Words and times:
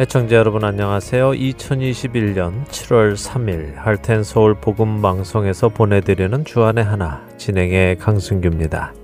애청자 0.00 0.36
여러분 0.36 0.62
안녕하세요. 0.62 1.32
2021년 1.32 2.64
7월 2.66 3.14
3일 3.14 3.74
할텐 3.74 4.22
서울 4.22 4.54
복음 4.54 5.02
방송에서 5.02 5.70
보내드리는 5.70 6.44
주안의 6.44 6.84
하나 6.84 7.26
진행의 7.36 7.96
강승규입니다. 7.98 8.94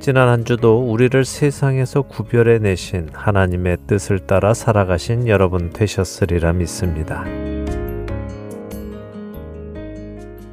지난 0.00 0.28
한 0.28 0.44
주도 0.44 0.80
우리를 0.80 1.24
세상에서 1.24 2.02
구별해 2.02 2.58
내신 2.58 3.10
하나님의 3.12 3.76
뜻을 3.86 4.26
따라 4.26 4.54
살아가신 4.54 5.28
여러분 5.28 5.70
되셨으리라 5.70 6.52
믿습니다. 6.54 7.22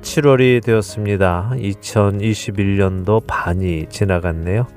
7월이 0.04 0.64
되었습니다. 0.64 1.54
2021년도 1.56 3.24
반이 3.26 3.88
지나갔네요. 3.90 4.68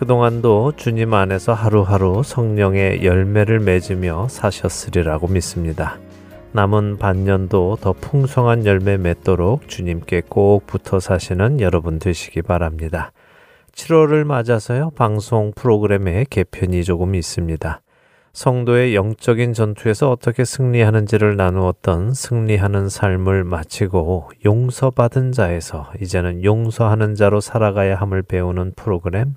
그동안도 0.00 0.72
주님 0.76 1.12
안에서 1.12 1.52
하루하루 1.52 2.22
성령의 2.24 3.04
열매를 3.04 3.60
맺으며 3.60 4.28
사셨으리라고 4.30 5.28
믿습니다. 5.28 5.98
남은 6.52 6.96
반년도 6.96 7.76
더 7.82 7.92
풍성한 7.92 8.64
열매 8.64 8.96
맺도록 8.96 9.68
주님께 9.68 10.22
꼭 10.26 10.66
붙어 10.66 11.00
사시는 11.00 11.60
여러분 11.60 11.98
되시기 11.98 12.40
바랍니다. 12.40 13.12
7월을 13.72 14.24
맞아서요, 14.24 14.92
방송 14.96 15.52
프로그램에 15.54 16.24
개편이 16.30 16.82
조금 16.82 17.14
있습니다. 17.14 17.82
성도의 18.32 18.94
영적인 18.94 19.52
전투에서 19.52 20.10
어떻게 20.10 20.46
승리하는지를 20.46 21.36
나누었던 21.36 22.14
승리하는 22.14 22.88
삶을 22.88 23.44
마치고 23.44 24.30
용서받은 24.46 25.32
자에서 25.32 25.92
이제는 26.00 26.42
용서하는 26.42 27.16
자로 27.16 27.42
살아가야 27.42 27.96
함을 27.96 28.22
배우는 28.22 28.72
프로그램 28.76 29.34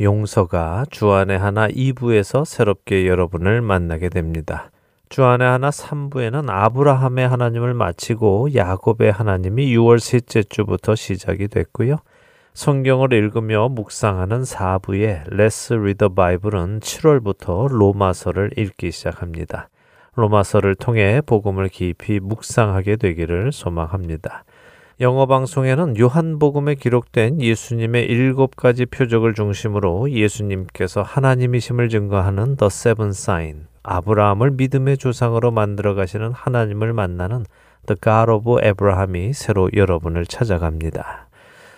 용서가 0.00 0.84
주안의 0.90 1.38
하나 1.38 1.66
2부에서 1.66 2.44
새롭게 2.44 3.08
여러분을 3.08 3.62
만나게 3.62 4.08
됩니다. 4.08 4.70
주안의 5.08 5.48
하나 5.48 5.70
3부에는 5.70 6.48
아브라함의 6.48 7.26
하나님을 7.28 7.74
마치고 7.74 8.54
야곱의 8.54 9.10
하나님이 9.10 9.74
6월 9.76 9.98
셋째 9.98 10.42
주부터 10.42 10.94
시작이 10.94 11.48
됐고요. 11.48 11.96
성경을 12.54 13.12
읽으며 13.12 13.68
묵상하는 13.68 14.42
4부의 14.42 15.30
Let's 15.30 15.76
Read 15.76 15.98
the 15.98 16.14
Bible은 16.14 16.80
7월부터 16.80 17.68
로마서를 17.68 18.50
읽기 18.56 18.92
시작합니다. 18.92 19.68
로마서를 20.14 20.74
통해 20.74 21.20
복음을 21.24 21.68
깊이 21.68 22.20
묵상하게 22.20 22.96
되기를 22.96 23.52
소망합니다. 23.52 24.44
영어 25.00 25.26
방송에는 25.26 25.96
요한복음에 25.96 26.74
기록된 26.74 27.40
예수님의 27.40 28.06
일곱 28.06 28.56
가지 28.56 28.84
표적을 28.84 29.32
중심으로 29.32 30.10
예수님께서 30.10 31.02
하나님이심을 31.02 31.88
증거하는 31.88 32.56
The 32.56 32.66
Seven 32.66 33.10
Sign, 33.10 33.66
아브라함을 33.84 34.50
믿음의 34.50 34.98
조상으로 34.98 35.52
만들어 35.52 35.94
가시는 35.94 36.32
하나님을 36.32 36.92
만나는 36.94 37.44
The 37.86 37.96
God 38.02 38.32
of 38.32 38.60
Abraham이 38.60 39.34
새로 39.34 39.70
여러분을 39.72 40.26
찾아갑니다. 40.26 41.28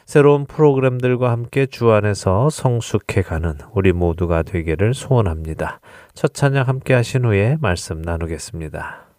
새로운 0.07 0.47
프로그램들과 0.47 1.31
함께 1.31 1.67
주 1.67 1.93
안에서 1.93 2.49
성숙해가는 2.49 3.59
우리 3.75 3.93
모두가 3.93 4.43
되기를 4.43 4.95
소원합니다. 4.95 5.81
첫 6.15 6.33
찬양 6.33 6.67
함께 6.67 6.95
하신 6.95 7.27
후에 7.27 7.59
말씀 7.61 8.01
나누겠습니다. 8.01 9.10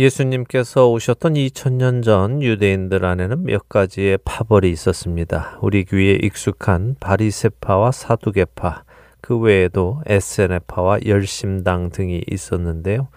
예수님께서 0.00 0.88
오셨던 0.88 1.34
2000년 1.34 2.02
전 2.02 2.42
유대인들 2.42 3.04
안에는 3.04 3.44
몇 3.44 3.68
가지의 3.68 4.18
파벌이 4.24 4.70
있었습니다. 4.70 5.58
우리 5.60 5.84
귀에 5.84 6.14
익숙한 6.22 6.96
바리세파와 7.00 7.92
사두개파, 7.92 8.84
그 9.20 9.36
외에도 9.38 10.00
에세네파와 10.06 11.00
열심당 11.04 11.90
등이 11.90 12.22
있었는데요. 12.30 13.08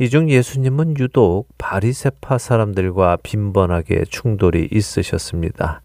이 0.00 0.08
중 0.08 0.30
예수님은 0.30 0.96
유독 0.98 1.46
바리세파 1.58 2.38
사람들과 2.38 3.18
빈번하게 3.22 4.04
충돌이 4.08 4.68
있으셨습니다. 4.72 5.82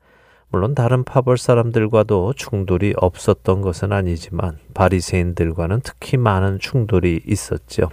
물론 0.52 0.74
다른 0.74 1.04
파벌 1.04 1.38
사람들과도 1.38 2.34
충돌이 2.34 2.94
없었던 2.96 3.62
것은 3.62 3.92
아니지만 3.92 4.58
바리새인들과는 4.74 5.82
특히 5.84 6.16
많은 6.16 6.60
충돌이 6.60 7.24
있었죠. 7.28 7.90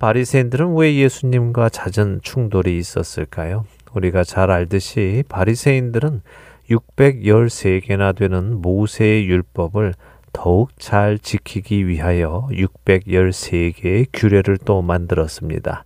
바리새인들은 0.00 0.76
왜 0.76 0.94
예수님과 0.96 1.68
잦은 1.68 2.20
충돌이 2.22 2.78
있었을까요? 2.78 3.66
우리가 3.92 4.24
잘 4.24 4.50
알듯이 4.50 5.24
바리새인들은 5.28 6.22
613개나 6.70 8.16
되는 8.16 8.62
모세의 8.62 9.28
율법을 9.28 9.92
더욱 10.32 10.70
잘 10.78 11.18
지키기 11.18 11.86
위하여 11.86 12.48
613개의 12.50 14.06
규례를 14.10 14.56
또 14.64 14.80
만들었습니다. 14.80 15.84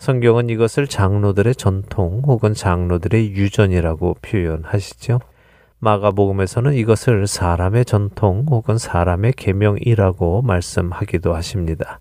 성경은 0.00 0.50
이것을 0.50 0.86
장로들의 0.86 1.54
전통 1.54 2.20
혹은 2.26 2.52
장로들의 2.52 3.30
유전이라고 3.30 4.18
표현하시죠. 4.20 5.20
마가복음에서는 5.78 6.74
이것을 6.74 7.26
사람의 7.26 7.86
전통 7.86 8.44
혹은 8.50 8.76
사람의 8.76 9.32
계명이라고 9.32 10.42
말씀하기도 10.42 11.34
하십니다. 11.34 12.00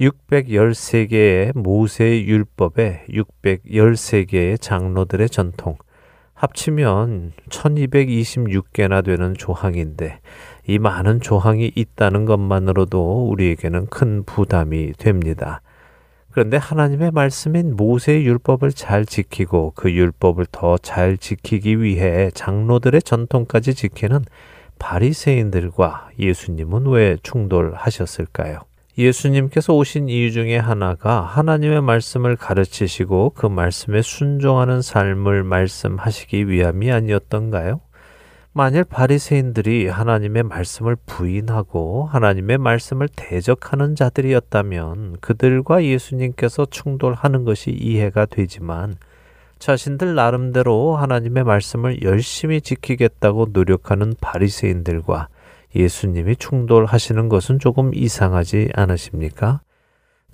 613개의 0.00 1.56
모세의 1.58 2.26
율법에 2.26 3.04
613개의 3.10 4.58
장로들의 4.58 5.28
전통, 5.28 5.76
합치면 6.32 7.32
1226개나 7.50 9.04
되는 9.04 9.34
조항인데 9.34 10.20
이 10.66 10.78
많은 10.78 11.20
조항이 11.20 11.70
있다는 11.74 12.24
것만으로도 12.24 13.28
우리에게는 13.28 13.86
큰 13.86 14.24
부담이 14.24 14.94
됩니다. 14.94 15.60
그런데 16.30 16.56
하나님의 16.56 17.10
말씀인 17.10 17.76
모세의 17.76 18.24
율법을 18.24 18.72
잘 18.72 19.04
지키고 19.04 19.72
그 19.74 19.92
율법을 19.92 20.46
더 20.50 20.78
잘 20.78 21.18
지키기 21.18 21.82
위해 21.82 22.30
장로들의 22.32 23.02
전통까지 23.02 23.74
지키는 23.74 24.24
바리새인들과 24.78 26.10
예수님은 26.18 26.86
왜 26.86 27.18
충돌하셨을까요? 27.22 28.69
예수님께서 29.00 29.72
오신 29.72 30.10
이유 30.10 30.30
중에 30.30 30.58
하나가 30.58 31.22
하나님의 31.22 31.80
말씀을 31.80 32.36
가르치시고 32.36 33.30
그 33.34 33.46
말씀에 33.46 34.02
순종하는 34.02 34.82
삶을 34.82 35.42
말씀하시기 35.42 36.48
위함이 36.48 36.92
아니었던가요? 36.92 37.80
만일 38.52 38.84
바리새인들이 38.84 39.88
하나님의 39.88 40.42
말씀을 40.42 40.96
부인하고 41.06 42.08
하나님의 42.12 42.58
말씀을 42.58 43.08
대적하는 43.16 43.94
자들이었다면 43.94 45.16
그들과 45.22 45.82
예수님께서 45.82 46.66
충돌하는 46.66 47.44
것이 47.44 47.70
이해가 47.70 48.26
되지만 48.26 48.96
자신들 49.58 50.14
나름대로 50.14 50.96
하나님의 50.96 51.44
말씀을 51.44 52.02
열심히 52.02 52.60
지키겠다고 52.60 53.48
노력하는 53.52 54.12
바리새인들과 54.20 55.28
예수님이 55.74 56.36
충돌하시는 56.36 57.28
것은 57.28 57.58
조금 57.58 57.94
이상하지 57.94 58.70
않으십니까? 58.74 59.60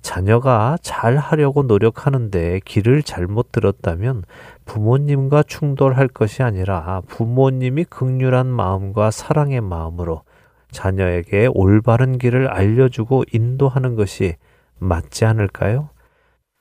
자녀가 0.01 0.77
잘 0.81 1.17
하려고 1.17 1.63
노력하는데 1.63 2.61
길을 2.63 3.03
잘못 3.03 3.51
들었다면 3.51 4.23
부모님과 4.65 5.43
충돌할 5.43 6.07
것이 6.07 6.43
아니라 6.43 7.01
부모님이 7.07 7.83
극률한 7.85 8.47
마음과 8.47 9.11
사랑의 9.11 9.61
마음으로 9.61 10.23
자녀에게 10.71 11.49
올바른 11.53 12.17
길을 12.17 12.47
알려주고 12.47 13.23
인도하는 13.31 13.95
것이 13.95 14.35
맞지 14.79 15.25
않을까요? 15.25 15.89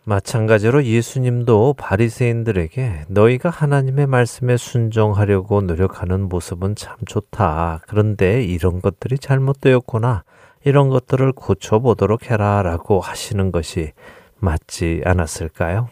마찬가지로 0.08 0.84
예수님도 0.84 1.74
바리새인들에게 1.76 3.06
너희가 3.08 3.50
하나님의 3.50 4.06
말씀에 4.06 4.56
순종하려고 4.56 5.62
노력하는 5.62 6.28
모습은 6.28 6.76
참 6.76 6.96
좋다. 7.06 7.80
그런데 7.88 8.44
이런 8.44 8.80
것들이 8.80 9.18
잘못되었구나. 9.18 10.22
이런 10.64 10.90
것들을 10.90 11.32
고쳐보도록 11.32 12.30
해라 12.30 12.62
라고 12.62 13.00
하시는 13.00 13.50
것이 13.50 13.94
맞지 14.38 15.02
않았을까요? 15.04 15.88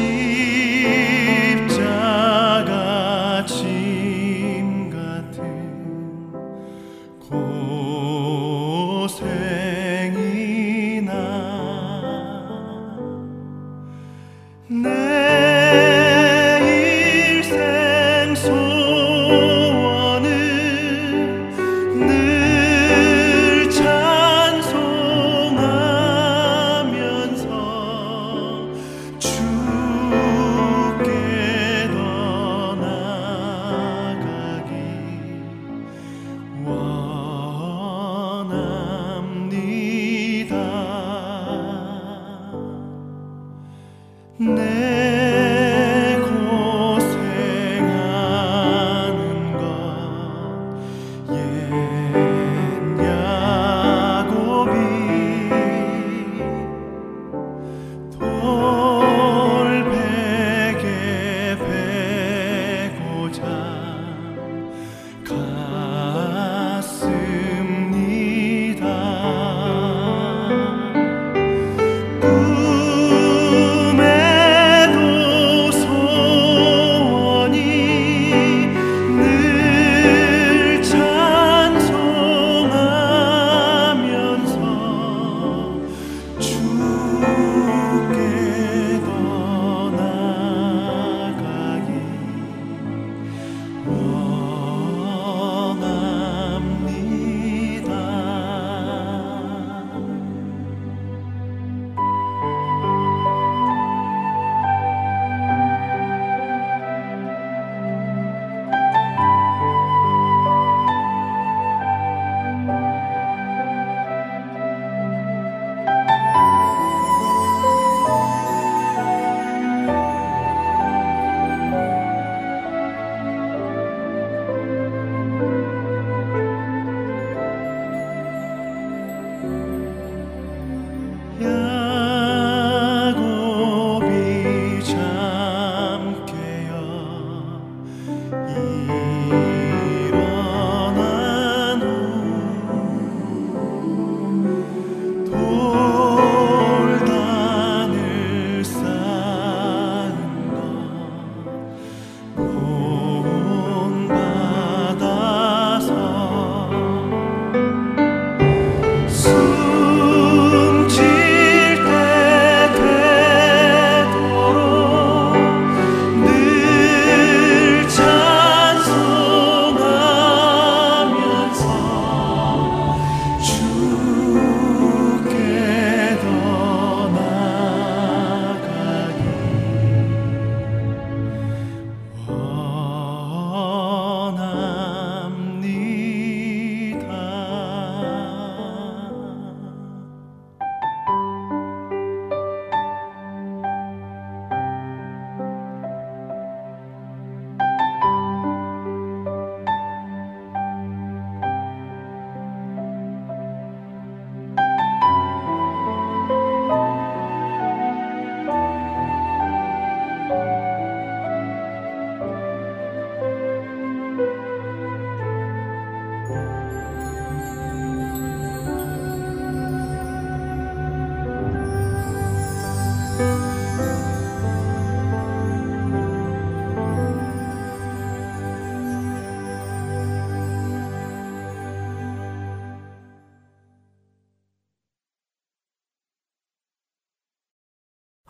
ti. 0.00 0.49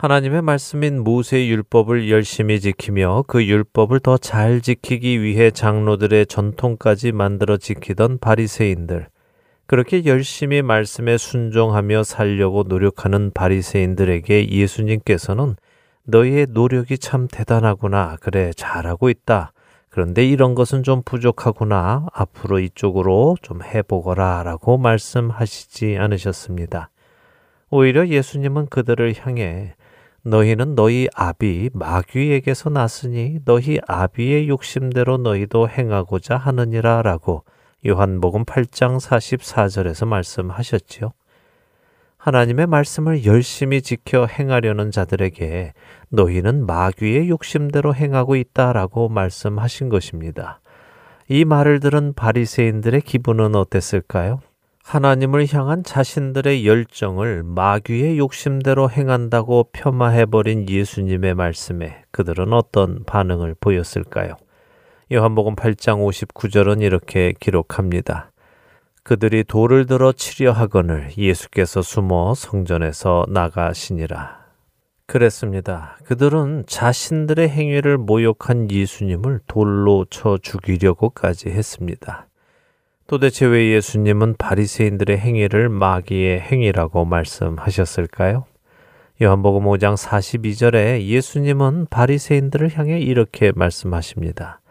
하나님의 0.01 0.41
말씀인 0.41 1.03
모세의 1.03 1.51
율법을 1.51 2.09
열심히 2.09 2.59
지키며 2.59 3.25
그 3.27 3.45
율법을 3.45 3.99
더 3.99 4.17
잘 4.17 4.59
지키기 4.59 5.21
위해 5.21 5.51
장로들의 5.51 6.25
전통까지 6.25 7.11
만들어 7.11 7.57
지키던 7.57 8.17
바리새인들. 8.17 9.09
그렇게 9.67 10.03
열심히 10.05 10.63
말씀에 10.63 11.19
순종하며 11.19 12.01
살려고 12.01 12.63
노력하는 12.63 13.29
바리새인들에게 13.31 14.49
예수님께서는 14.49 15.55
너희의 16.05 16.47
노력이 16.49 16.97
참 16.97 17.27
대단하구나. 17.31 18.17
그래, 18.21 18.53
잘하고 18.57 19.11
있다. 19.11 19.53
그런데 19.89 20.25
이런 20.25 20.55
것은 20.55 20.81
좀 20.81 21.03
부족하구나. 21.05 22.07
앞으로 22.11 22.57
이쪽으로 22.57 23.37
좀 23.43 23.61
해보거라. 23.61 24.41
라고 24.41 24.79
말씀하시지 24.79 25.99
않으셨습니다. 25.99 26.89
오히려 27.69 28.07
예수님은 28.07 28.65
그들을 28.65 29.13
향해 29.19 29.75
너희는 30.23 30.75
너희 30.75 31.07
아비 31.15 31.71
마귀에게서 31.73 32.69
났으니 32.69 33.39
너희 33.43 33.79
아비의 33.87 34.49
욕심대로 34.49 35.17
너희도 35.17 35.67
행하고자 35.67 36.37
하느니라 36.37 37.01
라고 37.01 37.43
요한복음 37.85 38.45
8장 38.45 38.99
44절에서 38.99 40.07
말씀하셨지요. 40.07 41.13
하나님의 42.17 42.67
말씀을 42.67 43.25
열심히 43.25 43.81
지켜 43.81 44.27
행하려는 44.27 44.91
자들에게 44.91 45.73
너희는 46.09 46.67
마귀의 46.67 47.29
욕심대로 47.29 47.95
행하고 47.95 48.35
있다라고 48.35 49.09
말씀하신 49.09 49.89
것입니다. 49.89 50.61
이 51.29 51.45
말을 51.45 51.79
들은 51.79 52.13
바리새인들의 52.13 53.01
기분은 53.01 53.55
어땠을까요? 53.55 54.41
하나님을 54.91 55.47
향한 55.53 55.85
자신들의 55.85 56.67
열정을 56.67 57.43
마귀의 57.43 58.17
욕심대로 58.17 58.89
행한다고 58.89 59.69
폄하해버린 59.71 60.67
예수님의 60.67 61.33
말씀에 61.33 62.03
그들은 62.11 62.51
어떤 62.51 63.05
반응을 63.05 63.55
보였을까요? 63.61 64.35
요한복음 65.09 65.55
8장 65.55 66.05
59절은 66.05 66.81
이렇게 66.81 67.33
기록합니다. 67.39 68.33
그들이 69.03 69.45
돌을 69.45 69.85
들어 69.85 70.11
치려 70.11 70.51
하거늘 70.51 71.11
예수께서 71.17 71.81
숨어 71.81 72.33
성전에서 72.35 73.27
나가시니라. 73.29 74.41
그랬습니다. 75.05 75.99
그들은 76.03 76.65
자신들의 76.67 77.47
행위를 77.47 77.97
모욕한 77.97 78.69
예수님을 78.69 79.39
돌로 79.47 80.03
쳐 80.09 80.37
죽이려고까지 80.37 81.47
했습니다. 81.47 82.27
도대체 83.11 83.45
왜 83.45 83.71
예수님은 83.71 84.35
바리새인들의 84.37 85.17
행위를 85.17 85.67
마귀의 85.67 86.39
행위라고 86.39 87.03
말씀하셨을까요? 87.03 88.45
요한복음 89.21 89.65
5장 89.65 89.97
42절에 89.97 91.01
예수님은 91.01 91.87
바리새인들을 91.89 92.77
향해 92.77 93.01
이렇게 93.01 93.51
말씀하십니다. 93.53 94.61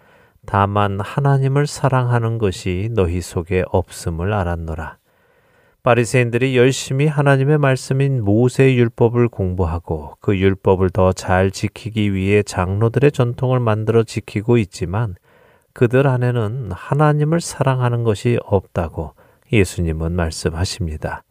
다만 0.47 1.01
하나님을 1.01 1.67
사랑하는 1.67 2.39
것이 2.39 2.89
너희 2.93 3.21
속에 3.21 3.63
없음을 3.73 4.33
알았노라. 4.33 4.97
바리새인들이 5.83 6.57
열심히 6.57 7.07
하나님의 7.07 7.59
말씀인 7.59 8.25
모세의 8.25 8.79
율법을 8.79 9.29
공부하고 9.29 10.15
그 10.21 10.39
율법을 10.39 10.89
더 10.89 11.13
잘 11.13 11.51
지키기 11.51 12.15
위해 12.15 12.43
장로들의 12.43 13.13
전통을 13.13 13.61
만들어 13.61 14.03
지키고 14.03 14.57
있지만 14.57 15.17
그들 15.73 16.07
안에는 16.07 16.73
하나님을 16.73 17.41
사랑하는 17.41 18.05
것이 18.05 18.39
없다고 18.45 19.15
예수님은 19.53 20.13
말씀하십니다. 20.13 21.23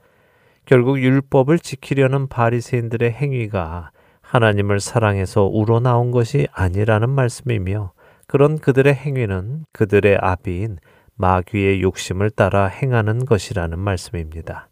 결국 0.65 0.99
율법을 1.01 1.59
지키려는 1.59 2.27
바리새인들의 2.27 3.11
행위가 3.11 3.91
하나님을 4.21 4.79
사랑해서 4.79 5.43
우러나온 5.43 6.11
것이 6.11 6.47
아니라는 6.51 7.09
말씀이며 7.09 7.93
그런 8.27 8.59
그들의 8.59 8.93
행위는 8.93 9.65
그들의 9.71 10.17
아비인 10.21 10.77
마귀의 11.15 11.81
욕심을 11.81 12.29
따라 12.29 12.67
행하는 12.67 13.25
것이라는 13.25 13.77
말씀입니다. 13.79 14.69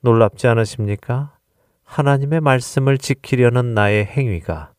놀랍지 0.00 0.48
않으십니까? 0.48 1.36
하나님의 1.84 2.40
말씀을 2.40 2.98
지키려는 2.98 3.74
나의 3.74 4.04
행위가 4.04 4.72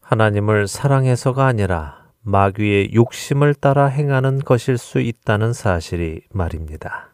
하나님을 0.00 0.66
사랑해서가 0.66 1.44
아니라 1.44 2.01
마귀의 2.22 2.94
욕심을 2.94 3.54
따라 3.54 3.86
행하는 3.86 4.40
것일 4.40 4.78
수 4.78 5.00
있다는 5.00 5.52
사실이 5.52 6.22
말입니다. 6.30 7.12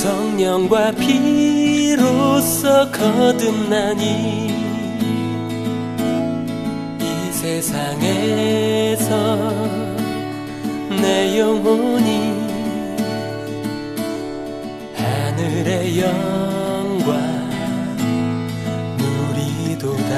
성령과 0.00 0.92
피로써 0.92 1.29
거듭나니 3.00 4.04
이 7.00 7.32
세상에서 7.32 9.08
내 11.00 11.38
영혼이 11.38 12.10
하늘의 14.94 16.00
영광 16.02 17.48
누리도다. 18.98 20.12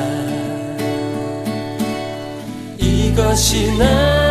이것이 2.78 3.78
나 3.78 4.21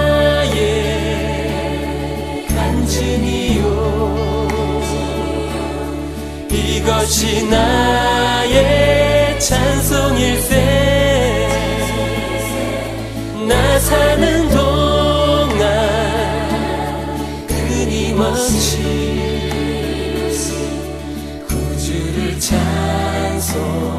이것이 6.81 7.45
나의 7.45 9.39
찬송일세. 9.39 10.57
나 13.47 13.79
사는 13.79 14.49
동안 14.49 15.67
끊임없이 17.47 18.79
구주를 21.47 22.39
찬송 22.39 23.90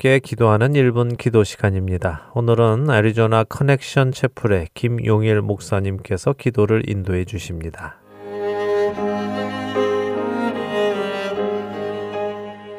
함께 0.00 0.20
기도하는 0.20 0.74
1분 0.74 1.18
기도 1.18 1.42
시간입니다. 1.42 2.30
오늘은 2.36 2.88
애리조나 2.88 3.42
커넥션 3.42 4.12
채플의 4.12 4.68
김용일 4.72 5.42
목사님께서 5.42 6.34
기도를 6.34 6.88
인도해 6.88 7.24
주십니다. 7.24 7.96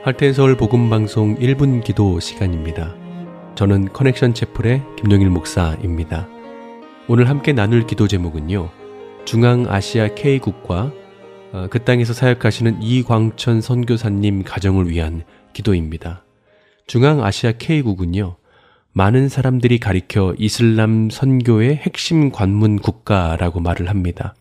할텐 0.03 0.31
서울 0.31 0.55
복음 0.55 0.89
방송 0.89 1.35
1분 1.35 1.83
기도 1.83 2.21
시간입니다. 2.21 2.95
저는 3.55 3.91
커넥션 3.91 4.33
채플의 4.33 4.81
김용일 4.95 5.29
목사입니다. 5.29 6.29
오늘 7.09 7.27
함께 7.27 7.51
나눌 7.51 7.85
기도 7.85 8.07
제목은요. 8.07 8.69
중앙 9.25 9.65
아시아 9.67 10.07
K국과 10.15 10.93
어, 11.51 11.67
그 11.69 11.83
땅에서 11.83 12.13
사역하시는 12.13 12.81
이광천 12.81 13.59
선교사님 13.59 14.45
가정을 14.45 14.87
위한 14.87 15.25
기도입니다. 15.51 16.23
중앙아시아 16.89 17.51
K국은요, 17.51 18.35
많은 18.93 19.29
사람들이 19.29 19.77
가리켜 19.77 20.33
이슬람 20.39 21.11
선교의 21.11 21.75
핵심 21.75 22.31
관문 22.31 22.79
국가라고 22.79 23.59
말을 23.59 23.89
합니다. 23.89 24.33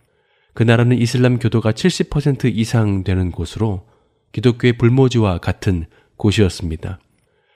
그 0.54 0.62
나라는 0.62 0.96
이슬람 0.96 1.38
교도가 1.38 1.72
70% 1.72 2.50
이상 2.56 3.04
되는 3.04 3.30
곳으로 3.30 3.86
기독교의 4.32 4.78
불모지와 4.78 5.36
같은 5.38 5.84
곳이었습니다. 6.16 6.98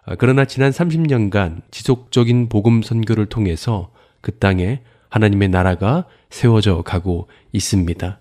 아, 0.05 0.15
그러나 0.17 0.45
지난 0.45 0.71
30년간 0.71 1.63
지속적인 1.71 2.51
복음 2.51 2.83
선교를 2.83 3.25
통해서 3.31 3.95
그 4.21 4.37
땅에 4.37 4.83
하나님의 5.09 5.49
나라가 5.49 6.05
세워져 6.29 6.83
가고 6.83 7.29
있습니다. 7.53 8.21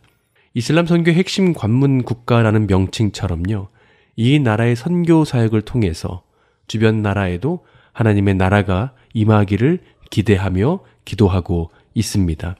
이슬람 0.53 0.85
선교 0.85 1.11
핵심 1.11 1.51
관문 1.51 2.03
국가라는 2.03 2.67
명칭처럼요. 2.67 3.67
이 4.15 4.39
나라의 4.39 4.77
선교 4.77 5.25
사역을 5.25 5.63
통해서 5.63 6.23
주변 6.71 7.01
나라에도 7.01 7.65
하나님의 7.91 8.35
나라가 8.35 8.93
임하기를 9.13 9.79
기대하며 10.09 10.79
기도하고 11.03 11.69
있습니다. 11.95 12.55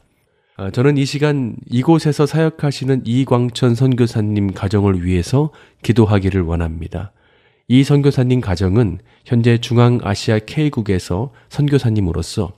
아, 0.58 0.69
저는 0.69 0.97
이 0.97 1.06
시간 1.06 1.56
이곳에서 1.69 2.26
사역하시는 2.26 3.04
이광천 3.06 3.74
선교사님 3.74 4.52
가정을 4.52 5.06
위해서 5.06 5.52
기도하기를 5.82 6.41
원합니다. 6.41 7.13
이 7.69 7.86
선교사님 7.86 8.41
가정은 8.41 9.00
현재 9.24 9.58
중앙아시아 9.60 10.39
K국에서 10.39 11.32
선교사님으로서 11.47 12.52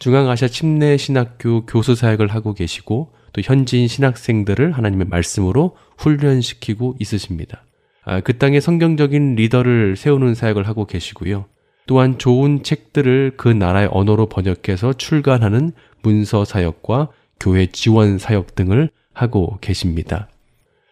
중앙아시아 0.00 0.48
침례 0.48 0.98
신학교 0.98 1.64
교수 1.64 1.94
사역을 1.94 2.28
하고 2.28 2.52
계시고 2.52 3.14
또 3.32 3.40
현지인 3.40 3.88
신학생들을 3.88 4.72
하나님의 4.72 5.06
말씀으로 5.06 5.78
훈련시키고 5.96 6.96
있으십니다. 6.98 7.64
아, 8.04 8.20
그 8.20 8.38
땅에 8.38 8.60
성경적인 8.60 9.34
리더를 9.34 9.96
세우는 9.96 10.34
사역을 10.34 10.66
하고 10.66 10.86
계시고요. 10.86 11.46
또한 11.86 12.18
좋은 12.18 12.62
책들을 12.62 13.32
그 13.36 13.48
나라의 13.48 13.88
언어로 13.90 14.26
번역해서 14.26 14.92
출간하는 14.94 15.72
문서 16.02 16.44
사역과 16.44 17.10
교회 17.38 17.66
지원 17.66 18.18
사역 18.18 18.54
등을 18.54 18.90
하고 19.12 19.58
계십니다. 19.60 20.28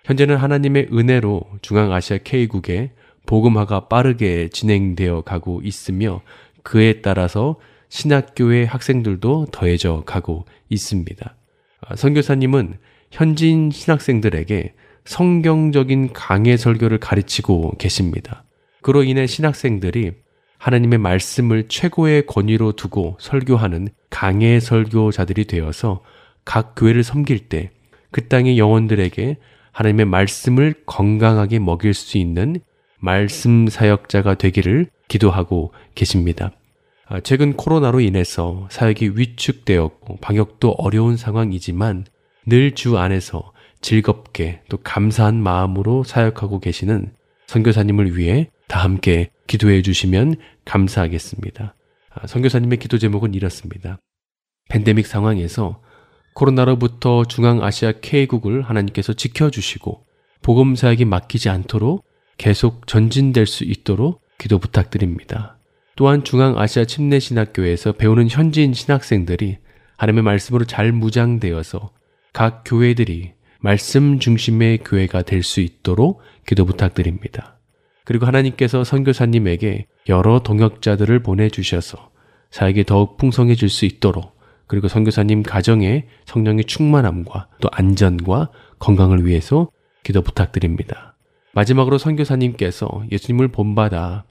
현재는 0.04 0.36
하나님의 0.36 0.88
은혜로 0.92 1.42
중앙아시아 1.62 2.18
K국에 2.24 2.92
복음화가 3.26 3.88
빠르게 3.88 4.48
진행되어 4.48 5.20
가고 5.22 5.60
있으며 5.62 6.22
그에 6.62 7.00
따라서 7.02 7.56
신학교의 7.90 8.66
학생들도 8.66 9.46
더해져 9.52 10.02
가고 10.04 10.46
있습니다. 10.68 11.34
아, 11.80 11.96
선교사님은 11.96 12.78
현지인 13.10 13.70
신학생들에게 13.70 14.74
성경적인 15.08 16.12
강해 16.12 16.56
설교를 16.56 16.98
가르치고 16.98 17.72
계십니다. 17.78 18.44
그로 18.82 19.02
인해 19.02 19.26
신학생들이 19.26 20.12
하나님의 20.58 20.98
말씀을 20.98 21.68
최고의 21.68 22.26
권위로 22.26 22.72
두고 22.72 23.16
설교하는 23.20 23.88
강해 24.10 24.60
설교자들이 24.60 25.46
되어서 25.46 26.02
각 26.44 26.74
교회를 26.76 27.02
섬길 27.02 27.48
때 27.48 27.70
그 28.10 28.28
땅의 28.28 28.58
영혼들에게 28.58 29.36
하나님의 29.72 30.06
말씀을 30.06 30.74
건강하게 30.86 31.58
먹일 31.58 31.94
수 31.94 32.18
있는 32.18 32.56
말씀 33.00 33.68
사역자가 33.68 34.34
되기를 34.34 34.86
기도하고 35.08 35.72
계십니다. 35.94 36.52
아, 37.06 37.20
최근 37.20 37.54
코로나로 37.54 38.00
인해서 38.00 38.66
사역이 38.70 39.12
위축되었고 39.14 40.18
방역도 40.20 40.70
어려운 40.78 41.16
상황이지만 41.16 42.06
늘 42.46 42.74
주 42.74 42.96
안에서 42.98 43.52
즐겁게 43.80 44.62
또 44.68 44.78
감사한 44.78 45.42
마음으로 45.42 46.04
사역하고 46.04 46.60
계시는 46.60 47.12
선교사님을 47.46 48.16
위해 48.16 48.50
다 48.68 48.80
함께 48.82 49.30
기도해 49.46 49.82
주시면 49.82 50.36
감사하겠습니다. 50.64 51.74
아, 52.10 52.26
선교사님의 52.26 52.78
기도 52.78 52.98
제목은 52.98 53.34
이렇습니다. 53.34 53.98
팬데믹 54.68 55.06
상황에서 55.06 55.80
코로나로부터 56.34 57.24
중앙아시아 57.24 57.92
K국을 58.00 58.62
하나님께서 58.62 59.12
지켜주시고 59.12 60.04
복음 60.42 60.76
사역이 60.76 61.04
막히지 61.04 61.48
않도록 61.48 62.04
계속 62.36 62.86
전진될 62.86 63.46
수 63.46 63.64
있도록 63.64 64.22
기도 64.38 64.58
부탁드립니다. 64.58 65.58
또한 65.96 66.22
중앙아시아 66.22 66.84
침례신학교에서 66.84 67.92
배우는 67.92 68.28
현지인 68.28 68.72
신학생들이 68.72 69.58
하나님의 69.96 70.22
말씀으로 70.22 70.64
잘 70.64 70.92
무장되어서 70.92 71.90
각 72.32 72.62
교회들이 72.64 73.32
말씀 73.60 74.18
중심의 74.18 74.78
교회가 74.78 75.22
될 75.22 75.42
수 75.42 75.60
있도록 75.60 76.20
기도 76.46 76.64
부탁드립니다. 76.64 77.58
그리고 78.04 78.26
하나님께서 78.26 78.84
선교사님에게 78.84 79.86
여러 80.08 80.38
동역자들을 80.40 81.22
보내주셔서 81.22 82.10
사역이 82.50 82.84
더욱 82.84 83.16
풍성해질 83.18 83.68
수 83.68 83.84
있도록 83.84 84.38
그리고 84.66 84.88
선교사님 84.88 85.42
가정의 85.42 86.06
성령의 86.26 86.64
충만함과 86.64 87.48
또 87.60 87.68
안전과 87.72 88.50
건강을 88.78 89.26
위해서 89.26 89.70
기도 90.04 90.22
부탁드립니다. 90.22 91.16
마지막으로 91.52 91.98
선교사님께서 91.98 93.04
예수님을 93.10 93.48
본받아 93.48 94.24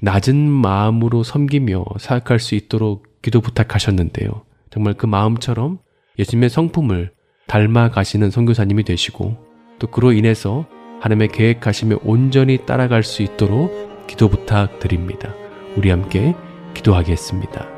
낮은 0.00 0.36
마음으로 0.36 1.22
섬기며 1.22 1.84
사역할 1.98 2.40
수 2.40 2.54
있도록 2.54 3.06
기도 3.22 3.40
부탁하셨는데요. 3.40 4.42
정말 4.70 4.94
그 4.94 5.06
마음처럼 5.06 5.78
예수님의 6.18 6.50
성품을 6.50 7.12
닮아 7.46 7.90
가시는 7.90 8.30
선교사님이 8.30 8.84
되시고 8.84 9.36
또 9.78 9.86
그로 9.88 10.12
인해서 10.12 10.66
하나님의 11.00 11.28
계획하심에 11.28 11.96
온전히 12.04 12.58
따라갈 12.64 13.02
수 13.02 13.22
있도록 13.22 14.06
기도 14.06 14.28
부탁드립니다. 14.28 15.34
우리 15.76 15.90
함께 15.90 16.34
기도하겠습니다. 16.74 17.71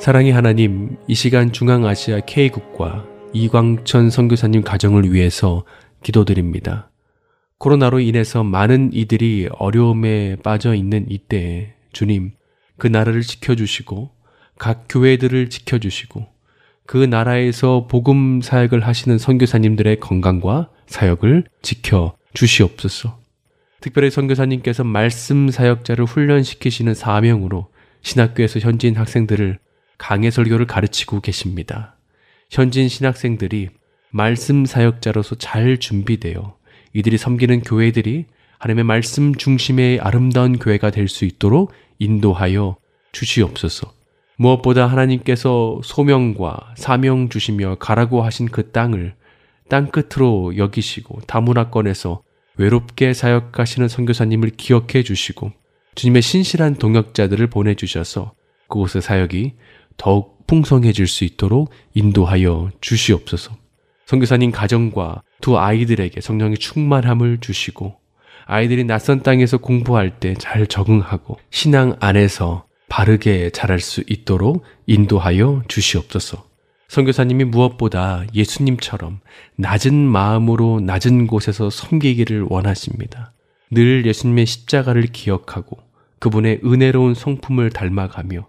사랑의 0.00 0.32
하나님, 0.32 0.96
이 1.06 1.14
시간 1.14 1.52
중앙아시아 1.52 2.20
K국과 2.20 3.06
이광천 3.34 4.08
선교사님 4.08 4.62
가정을 4.62 5.12
위해서 5.12 5.66
기도드립니다. 6.02 6.90
코로나로 7.58 8.00
인해서 8.00 8.42
많은 8.42 8.94
이들이 8.94 9.50
어려움에 9.58 10.36
빠져 10.36 10.74
있는 10.74 11.04
이때에 11.10 11.74
주님, 11.92 12.32
그 12.78 12.86
나라를 12.86 13.20
지켜주시고 13.20 14.10
각 14.58 14.86
교회들을 14.88 15.50
지켜주시고 15.50 16.26
그 16.86 16.96
나라에서 16.96 17.86
복음 17.86 18.40
사역을 18.40 18.80
하시는 18.80 19.18
선교사님들의 19.18 20.00
건강과 20.00 20.70
사역을 20.86 21.44
지켜 21.60 22.16
주시옵소서. 22.32 23.18
특별히 23.82 24.10
선교사님께서 24.10 24.82
말씀 24.82 25.50
사역자를 25.50 26.06
훈련시키시는 26.06 26.94
사명으로 26.94 27.68
신학교에서 28.00 28.60
현지인 28.60 28.96
학생들을 28.96 29.58
강해 30.00 30.30
설교를 30.30 30.66
가르치고 30.66 31.20
계십니다. 31.20 31.94
현지인 32.50 32.88
신학생들이 32.88 33.68
말씀 34.10 34.64
사역자로서 34.64 35.34
잘 35.36 35.76
준비되어 35.76 36.56
이들이 36.94 37.18
섬기는 37.18 37.60
교회들이 37.60 38.24
하나님의 38.58 38.84
말씀 38.84 39.34
중심의 39.34 40.00
아름다운 40.00 40.58
교회가 40.58 40.90
될 40.90 41.06
수 41.06 41.26
있도록 41.26 41.72
인도하여 41.98 42.76
주시옵소서. 43.12 43.92
무엇보다 44.38 44.86
하나님께서 44.86 45.80
소명과 45.84 46.74
사명 46.78 47.28
주시며 47.28 47.76
가라고 47.78 48.22
하신 48.22 48.48
그 48.48 48.72
땅을 48.72 49.14
땅 49.68 49.90
끝으로 49.90 50.56
여기시고 50.56 51.20
다문화권에서 51.26 52.22
외롭게 52.56 53.12
사역하시는 53.12 53.86
선교사님을 53.86 54.52
기억해 54.56 55.02
주시고 55.02 55.52
주님의 55.94 56.22
신실한 56.22 56.76
동역자들을 56.76 57.46
보내주셔서 57.48 58.32
그곳의 58.70 59.02
사역이 59.02 59.54
더욱 59.96 60.46
풍성해질 60.46 61.06
수 61.06 61.24
있도록 61.24 61.70
인도하여 61.94 62.70
주시옵소서. 62.80 63.56
선교사님 64.06 64.50
가정과 64.50 65.22
두 65.40 65.58
아이들에게 65.58 66.20
성령의 66.20 66.58
충만함을 66.58 67.38
주시고 67.40 67.94
아이들이 68.46 68.82
낯선 68.84 69.22
땅에서 69.22 69.58
공부할 69.58 70.18
때 70.18 70.34
잘 70.34 70.66
적응하고 70.66 71.38
신앙 71.50 71.96
안에서 72.00 72.66
바르게 72.88 73.50
자랄 73.50 73.78
수 73.78 74.02
있도록 74.08 74.64
인도하여 74.86 75.62
주시옵소서. 75.68 76.44
선교사님이 76.88 77.44
무엇보다 77.44 78.24
예수님처럼 78.34 79.20
낮은 79.54 79.94
마음으로 79.94 80.80
낮은 80.80 81.28
곳에서 81.28 81.70
섬기기를 81.70 82.46
원하십니다. 82.48 83.32
늘 83.70 84.04
예수님의 84.04 84.46
십자가를 84.46 85.02
기억하고 85.04 85.78
그분의 86.18 86.62
은혜로운 86.64 87.14
성품을 87.14 87.70
닮아가며 87.70 88.48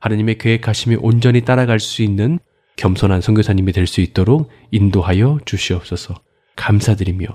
하나님의 0.00 0.38
계획하심이 0.38 0.96
온전히 1.00 1.42
따라갈 1.42 1.78
수 1.80 2.02
있는 2.02 2.38
겸손한 2.76 3.20
선교사님이 3.20 3.72
될 3.72 3.86
수 3.86 4.00
있도록 4.00 4.50
인도하여 4.70 5.40
주시옵소서. 5.44 6.14
감사드리며 6.56 7.26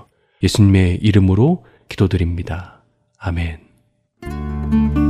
예수님의 0.42 0.98
이름으로 1.02 1.64
기도드립니다. 1.88 2.84
아멘. 3.18 5.05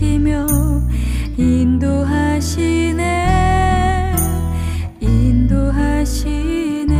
베푸시며 0.00 0.46
인도하시네 1.36 3.00
인도하시네. 5.00 6.94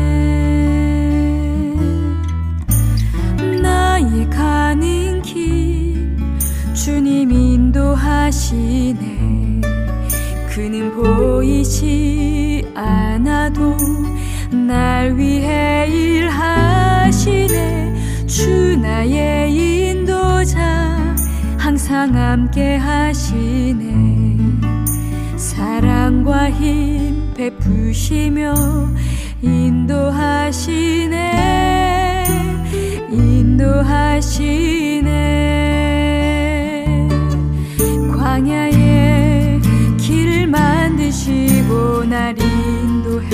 나의 3.62 4.28
가는 4.28 5.22
길 5.22 6.14
주님 6.74 7.32
인도하시네. 7.32 9.00
그는 10.50 10.94
보이지 10.94 12.70
않아도 12.74 13.76
날 14.50 15.16
위해 15.16 15.39
항상 22.00 22.16
함께 22.16 22.76
하시네. 22.76 24.38
사랑과 25.36 26.50
힘 26.50 27.34
베푸시며 27.34 28.54
인도하시네. 29.42 31.18
인도하시네. 33.10 34.38
광야에 38.16 39.60
길을 39.98 40.46
만드시고 40.46 42.04
날 42.06 42.34
인도해. 42.38 43.28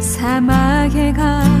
사막에 0.00 1.12
가 1.12 1.51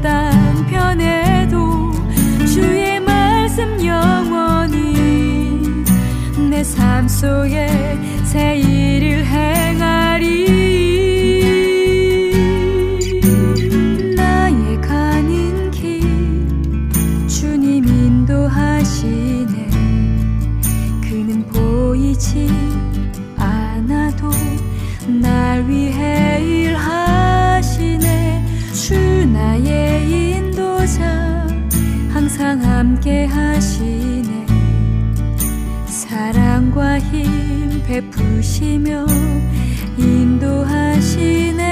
땅 0.00 0.66
편에도 0.66 1.92
주의 2.46 3.00
말씀 3.00 3.84
영원히 3.84 4.92
내 6.50 6.62
삶 7.02 7.08
속에 7.08 7.66
새 8.24 8.56
일을 8.58 9.24
행하리. 9.24 10.46
나의 14.14 14.80
가는 14.80 15.70
길 15.72 16.00
주님 17.26 17.84
인도하시네. 17.84 19.70
그는 21.02 21.44
보이지 21.48 22.48
베푸시며 37.92 39.04
인도하시네 39.98 41.71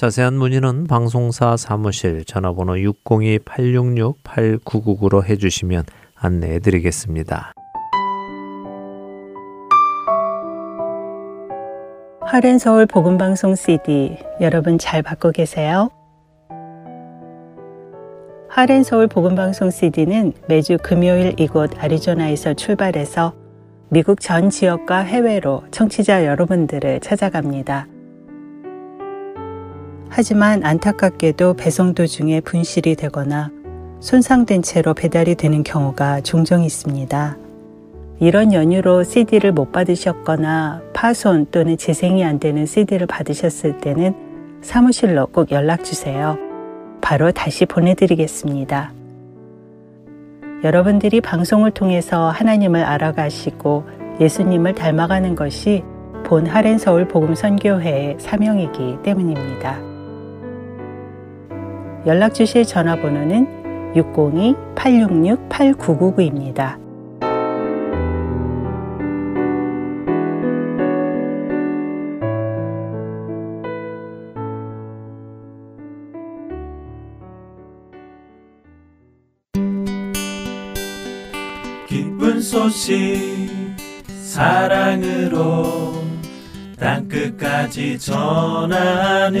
자세한 0.00 0.32
문의는 0.32 0.86
방송사 0.86 1.58
사무실 1.58 2.24
전화번호 2.24 2.72
602-866-8999로 3.04 5.22
해주시면 5.22 5.84
안내해 6.14 6.58
드리겠습니다. 6.60 7.52
하렌서울 12.22 12.86
복음방송 12.86 13.56
CD 13.56 14.16
여러분 14.40 14.78
잘 14.78 15.02
받고 15.02 15.32
계세요? 15.32 15.90
하렌서울 18.48 19.06
복음방송 19.06 19.70
CD는 19.70 20.32
매주 20.48 20.78
금요일 20.82 21.38
이곳 21.38 21.78
아리조나에서 21.78 22.54
출발해서 22.54 23.34
미국 23.90 24.22
전 24.22 24.48
지역과 24.48 25.00
해외로 25.00 25.62
청취자 25.70 26.24
여러분들을 26.24 27.00
찾아갑니다. 27.00 27.99
하지만 30.10 30.64
안타깝게도 30.64 31.54
배송 31.54 31.94
도중에 31.94 32.40
분실이 32.40 32.96
되거나 32.96 33.50
손상된 34.00 34.62
채로 34.62 34.92
배달이 34.92 35.36
되는 35.36 35.62
경우가 35.62 36.22
종종 36.22 36.64
있습니다. 36.64 37.36
이런 38.18 38.52
연유로 38.52 39.04
CD를 39.04 39.52
못 39.52 39.72
받으셨거나 39.72 40.82
파손 40.92 41.46
또는 41.52 41.78
재생이 41.78 42.24
안 42.24 42.38
되는 42.38 42.66
CD를 42.66 43.06
받으셨을 43.06 43.78
때는 43.78 44.14
사무실로 44.62 45.28
꼭 45.28 45.52
연락 45.52 45.84
주세요. 45.84 46.36
바로 47.00 47.30
다시 47.30 47.64
보내드리겠습니다. 47.64 48.92
여러분들이 50.64 51.20
방송을 51.22 51.70
통해서 51.70 52.28
하나님을 52.28 52.82
알아가시고 52.82 53.84
예수님을 54.20 54.74
닮아가는 54.74 55.34
것이 55.34 55.82
본 56.24 56.46
하렌서울 56.46 57.08
복음 57.08 57.34
선교회의 57.34 58.16
사명이기 58.18 58.98
때문입니다. 59.02 59.89
연락 62.06 62.34
주실 62.34 62.64
전화번호는 62.64 63.92
602-866-8999입니다. 63.94 66.78
기쁜 81.86 82.40
소식 82.40 83.50
사랑으로 84.06 85.92
땅끝까지 86.78 87.98
전하는 87.98 89.40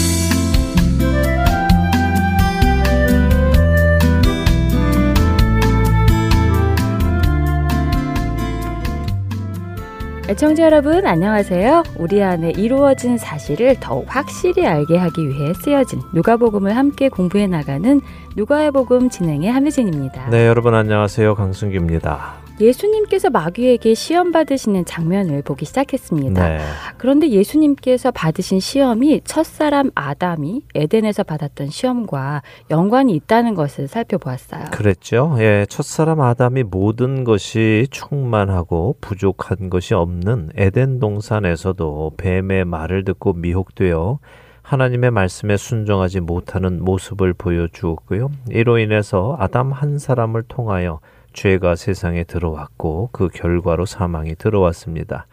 애청자 10.31 10.63
여러분 10.63 11.05
안녕하세요. 11.05 11.83
우리 11.97 12.23
안에 12.23 12.51
이루어진 12.51 13.17
사실을 13.17 13.75
더욱 13.81 14.05
확실히 14.07 14.65
알게 14.65 14.97
하기 14.97 15.27
위해 15.27 15.53
쓰여진 15.53 15.99
누가복음을 16.13 16.77
함께 16.77 17.09
공부해 17.09 17.47
나가는 17.47 17.99
누가의 18.37 18.71
복음 18.71 19.09
진행의 19.09 19.51
함혜진입니다. 19.51 20.29
네, 20.29 20.47
여러분 20.47 20.73
안녕하세요. 20.73 21.35
강승규입니다. 21.35 22.40
예수님께서 22.61 23.29
마귀에게 23.29 23.93
시험 23.93 24.31
받으시는 24.31 24.85
장면을 24.85 25.41
보기 25.41 25.65
시작했습니다. 25.65 26.47
네. 26.47 26.59
그런데 26.97 27.29
예수님께서 27.29 28.11
받으신 28.11 28.59
시험이 28.59 29.21
첫사람 29.23 29.91
아담이 29.95 30.61
에덴에서 30.75 31.23
받았던 31.23 31.69
시험과 31.69 32.43
연관이 32.69 33.15
있다는 33.15 33.55
것을 33.55 33.87
살펴보았어요. 33.87 34.65
그랬죠. 34.71 35.35
예, 35.39 35.65
첫사람 35.67 36.21
아담이 36.21 36.63
모든 36.63 37.23
것이 37.23 37.87
충만하고 37.91 38.95
부족한 39.01 39.69
것이 39.69 39.93
없는 39.93 40.51
에덴 40.55 40.99
동산에서도 40.99 42.13
뱀의 42.17 42.65
말을 42.65 43.03
듣고 43.03 43.33
미혹되어 43.33 44.19
하나님의 44.61 45.11
말씀에 45.11 45.57
순종하지 45.57 46.21
못하는 46.21 46.83
모습을 46.83 47.33
보여주었고요. 47.33 48.29
이로 48.51 48.77
인해서 48.77 49.35
아담 49.39 49.71
한 49.71 49.97
사람을 49.97 50.43
통하여 50.47 50.99
죄가 51.33 51.75
세상에 51.75 52.23
들어왔고 52.23 53.09
그 53.11 53.27
결과로 53.29 53.85
사망이 53.85 54.35
들어왔습니다. 54.35 55.27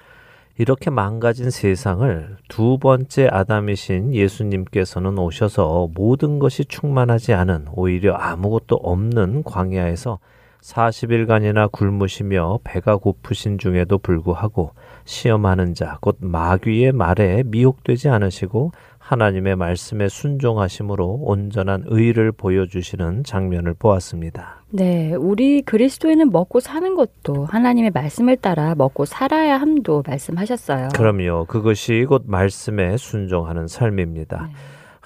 이렇게 0.60 0.90
망가진 0.90 1.50
세상을 1.50 2.36
두 2.48 2.78
번째 2.78 3.28
아담이신 3.30 4.12
예수님께서는 4.12 5.16
오셔서 5.16 5.88
모든 5.94 6.40
것이 6.40 6.64
충만하지 6.64 7.32
않은 7.32 7.66
오히려 7.72 8.14
아무것도 8.14 8.74
없는 8.76 9.44
광야에서 9.44 10.18
40일간이나 10.60 11.70
굶으시며 11.70 12.58
배가 12.64 12.96
고프신 12.96 13.58
중에도 13.58 13.98
불구하고 13.98 14.72
시험하는 15.04 15.74
자, 15.74 15.98
곧 16.00 16.16
마귀의 16.20 16.90
말에 16.90 17.44
미혹되지 17.46 18.08
않으시고 18.08 18.72
하나님의 19.08 19.56
말씀에 19.56 20.10
순종하심으로 20.10 21.20
온전한 21.22 21.82
의를 21.86 22.30
보여주시는 22.30 23.24
장면을 23.24 23.72
보았습니다. 23.72 24.62
네, 24.68 25.14
우리 25.14 25.62
그리스도인은 25.62 26.30
먹고 26.30 26.60
사는 26.60 26.94
것도 26.94 27.46
하나님의 27.46 27.90
말씀을 27.92 28.36
따라 28.36 28.74
먹고 28.74 29.06
살아야 29.06 29.56
함도 29.56 30.02
말씀하셨어요. 30.06 30.88
그럼요. 30.94 31.46
그것이 31.46 32.04
곧 32.06 32.24
말씀에 32.26 32.98
순종하는 32.98 33.66
삶입니다. 33.66 34.48
네. 34.48 34.52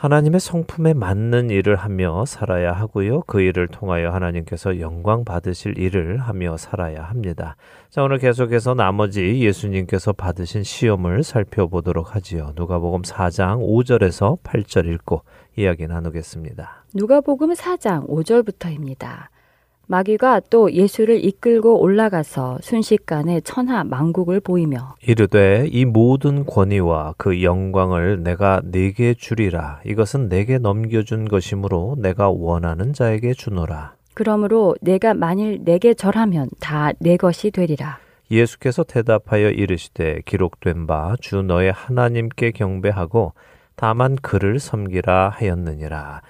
하나님의 0.03 0.40
성품에 0.40 0.94
맞는 0.94 1.50
일을 1.50 1.76
하며 1.76 2.24
살아야 2.26 2.72
하고요. 2.72 3.20
그 3.28 3.40
일을 3.40 3.68
통하여 3.68 4.11
하나님께서 4.11 4.80
영광 4.80 5.24
받으실 5.24 5.78
일을 5.78 6.16
하며 6.16 6.57
살아야 6.57 7.05
합니다. 7.05 7.55
자, 7.88 8.03
오늘 8.03 8.18
계속해서 8.18 8.74
나머지 8.74 9.38
예수님께서 9.38 10.12
받으신 10.12 10.64
시험을 10.64 11.22
살펴보도록 11.22 12.16
하지요. 12.16 12.53
누가복음 12.57 13.03
4장 13.03 13.61
5절에서 13.61 14.42
8절 14.42 14.92
읽고 14.92 15.22
이야기 15.55 15.86
나누겠습니다. 15.86 16.84
누가복음 16.94 17.53
4장 17.53 18.09
5절부터입니다. 18.09 19.28
마귀가 19.97 20.40
또 20.49 20.72
예수를 20.72 21.22
이끌고 21.22 21.78
올라가서 21.82 22.61
순식간에 22.62 23.43
천하 23.43 23.84
만국을 23.84 24.40
보이며 24.40 24.95
이르되 25.07 25.68
이 25.70 25.84
모든 25.84 26.47
권위와 26.47 27.12
그 27.18 27.43
영광을 27.43 28.22
내가 28.22 28.62
네게 28.64 29.14
주리라 29.18 29.80
이것은 29.84 30.30
내게 30.30 30.57
넘겨준 30.57 31.28
것이므로 31.28 31.97
내가 31.99 32.30
원하는 32.30 32.95
자에게 32.95 33.34
주노라 33.34 33.93
그러므로 34.14 34.74
내가 34.80 35.12
만일 35.12 35.61
내게 35.62 35.93
절하면 35.93 36.49
다 36.61 36.93
내 36.99 37.16
것이 37.18 37.51
되리라. 37.51 37.99
예수께서 38.30 38.84
대답하여 38.84 39.51
이르시되 39.51 40.20
기록된 40.24 40.86
바 40.86 41.16
주 41.20 41.43
너의 41.43 41.70
하나님께 41.72 42.53
경배하고 42.53 43.32
다만 43.76 44.16
그를 44.16 44.59
섬기라 44.59 45.30
하였느니라. 45.34 46.22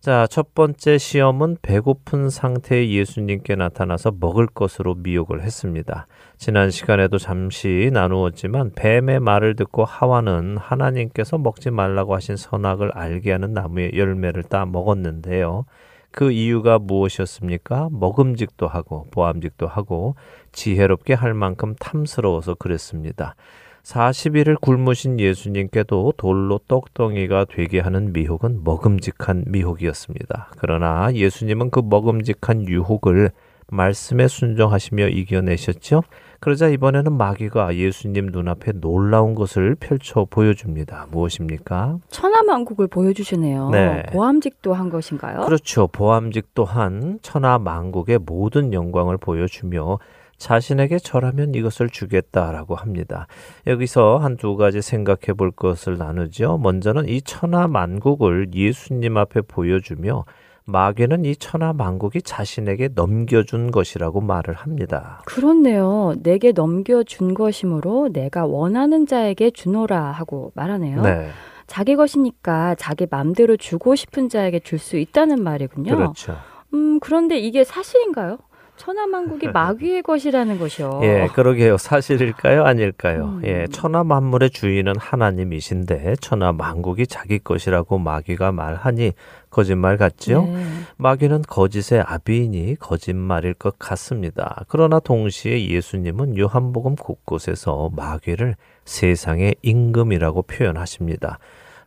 자, 0.00 0.26
첫 0.30 0.54
번째 0.54 0.96
시험은 0.96 1.58
배고픈 1.60 2.30
상태의 2.30 2.90
예수님께 2.90 3.54
나타나서 3.54 4.14
먹을 4.18 4.46
것으로 4.46 4.94
미혹을 4.94 5.42
했습니다. 5.42 6.06
지난 6.38 6.70
시간에도 6.70 7.18
잠시 7.18 7.90
나누었지만 7.92 8.72
뱀의 8.76 9.20
말을 9.20 9.56
듣고 9.56 9.84
하와는 9.84 10.56
하나님께서 10.56 11.36
먹지 11.36 11.70
말라고 11.70 12.14
하신 12.14 12.36
선악을 12.36 12.92
알게 12.94 13.30
하는 13.30 13.52
나무의 13.52 13.92
열매를 13.94 14.42
따 14.44 14.64
먹었는데요. 14.64 15.66
그 16.10 16.32
이유가 16.32 16.78
무엇이었습니까? 16.78 17.90
먹음직도 17.92 18.68
하고 18.68 19.06
보암직도 19.10 19.66
하고 19.66 20.14
지혜롭게 20.52 21.12
할 21.12 21.34
만큼 21.34 21.74
탐스러워서 21.78 22.54
그랬습니다. 22.54 23.34
40일을 23.82 24.60
굶으신 24.60 25.18
예수님께도 25.18 26.14
돌로 26.16 26.60
떡덩이가 26.68 27.46
되게 27.50 27.80
하는 27.80 28.12
미혹은 28.12 28.60
먹음직한 28.64 29.44
미혹이었습니다. 29.46 30.52
그러나 30.58 31.12
예수님은 31.12 31.70
그 31.70 31.80
먹음직한 31.84 32.68
유혹을 32.68 33.30
말씀에 33.68 34.28
순종하시며 34.28 35.08
이겨내셨죠? 35.08 36.02
그러자 36.40 36.68
이번에는 36.68 37.12
마귀가 37.12 37.76
예수님 37.76 38.26
눈앞에 38.32 38.72
놀라운 38.72 39.34
것을 39.34 39.74
펼쳐 39.74 40.26
보여줍니다. 40.28 41.08
무엇입니까? 41.10 41.98
천하 42.08 42.42
만국을 42.42 42.88
보여주시네요. 42.88 43.70
네. 43.70 44.02
보암직도 44.10 44.72
한 44.72 44.88
것인가요? 44.88 45.42
그렇죠. 45.42 45.86
보암직 45.86 46.54
또한 46.54 47.18
천하 47.22 47.58
만국의 47.58 48.20
모든 48.24 48.72
영광을 48.72 49.18
보여주며 49.18 49.98
자신에게 50.40 50.98
절하면 50.98 51.54
이것을 51.54 51.90
주겠다라고 51.90 52.74
합니다. 52.74 53.26
여기서 53.66 54.16
한 54.18 54.36
두 54.40 54.56
가지 54.56 54.80
생각해 54.80 55.34
볼 55.36 55.50
것을 55.50 55.98
나누죠. 55.98 56.56
먼저는 56.62 57.08
이 57.08 57.20
천하 57.20 57.68
만국을 57.68 58.48
예수님 58.54 59.18
앞에 59.18 59.42
보여주며 59.42 60.24
마귀는 60.64 61.26
이 61.26 61.36
천하 61.36 61.74
만국이 61.74 62.22
자신에게 62.22 62.90
넘겨준 62.94 63.70
것이라고 63.70 64.22
말을 64.22 64.54
합니다. 64.54 65.20
그렇네요. 65.26 66.14
내게 66.22 66.52
넘겨준 66.52 67.34
것이므로 67.34 68.08
내가 68.10 68.46
원하는 68.46 69.06
자에게 69.06 69.50
주노라 69.50 70.00
하고 70.12 70.52
말하네요. 70.54 71.02
네, 71.02 71.28
자기 71.66 71.96
것이니까 71.96 72.76
자기 72.76 73.06
맘대로 73.10 73.56
주고 73.58 73.94
싶은 73.94 74.28
자에게 74.30 74.60
줄 74.60 74.78
수 74.78 74.96
있다는 74.96 75.42
말이군요. 75.42 75.94
그렇죠. 75.94 76.36
음, 76.72 76.98
그런데 77.00 77.38
이게 77.38 77.62
사실인가요? 77.64 78.38
천하만국이 78.80 79.48
마귀의 79.48 80.00
것이라는 80.02 80.58
것이요. 80.58 81.00
예, 81.02 81.28
그러게요. 81.34 81.76
사실일까요? 81.76 82.64
아닐까요? 82.64 83.24
음. 83.24 83.42
예, 83.44 83.66
천하 83.70 84.04
만물의 84.04 84.50
주인은 84.50 84.94
하나님이신데 84.98 86.16
천하 86.22 86.52
만국이 86.52 87.06
자기 87.06 87.38
것이라고 87.38 87.98
마귀가 87.98 88.52
말하니 88.52 89.12
거짓말 89.50 89.98
같지요? 89.98 90.44
네. 90.44 90.64
마귀는 90.96 91.42
거짓의 91.42 92.00
아비이니 92.00 92.76
거짓말일 92.80 93.52
것 93.52 93.78
같습니다. 93.78 94.64
그러나 94.68 94.98
동시에 94.98 95.68
예수님은 95.68 96.38
요한복음 96.38 96.96
곳곳에서 96.96 97.90
마귀를 97.94 98.56
세상의 98.86 99.56
임금이라고 99.60 100.42
표현하십니다. 100.42 101.38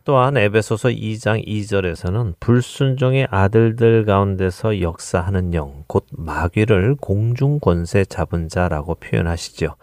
또한 0.04 0.36
에베소서 0.36 0.90
2장 0.90 1.46
2절에서는 1.46 2.34
불순종의 2.38 3.26
아들들 3.30 4.04
가운데서 4.04 4.82
역사하는 4.82 5.54
영, 5.54 5.84
곧 5.86 6.06
마귀를 6.12 6.96
공중 7.00 7.58
권세 7.58 8.04
잡은 8.04 8.48
자라고 8.50 8.96
표현하시죠. 8.96 9.76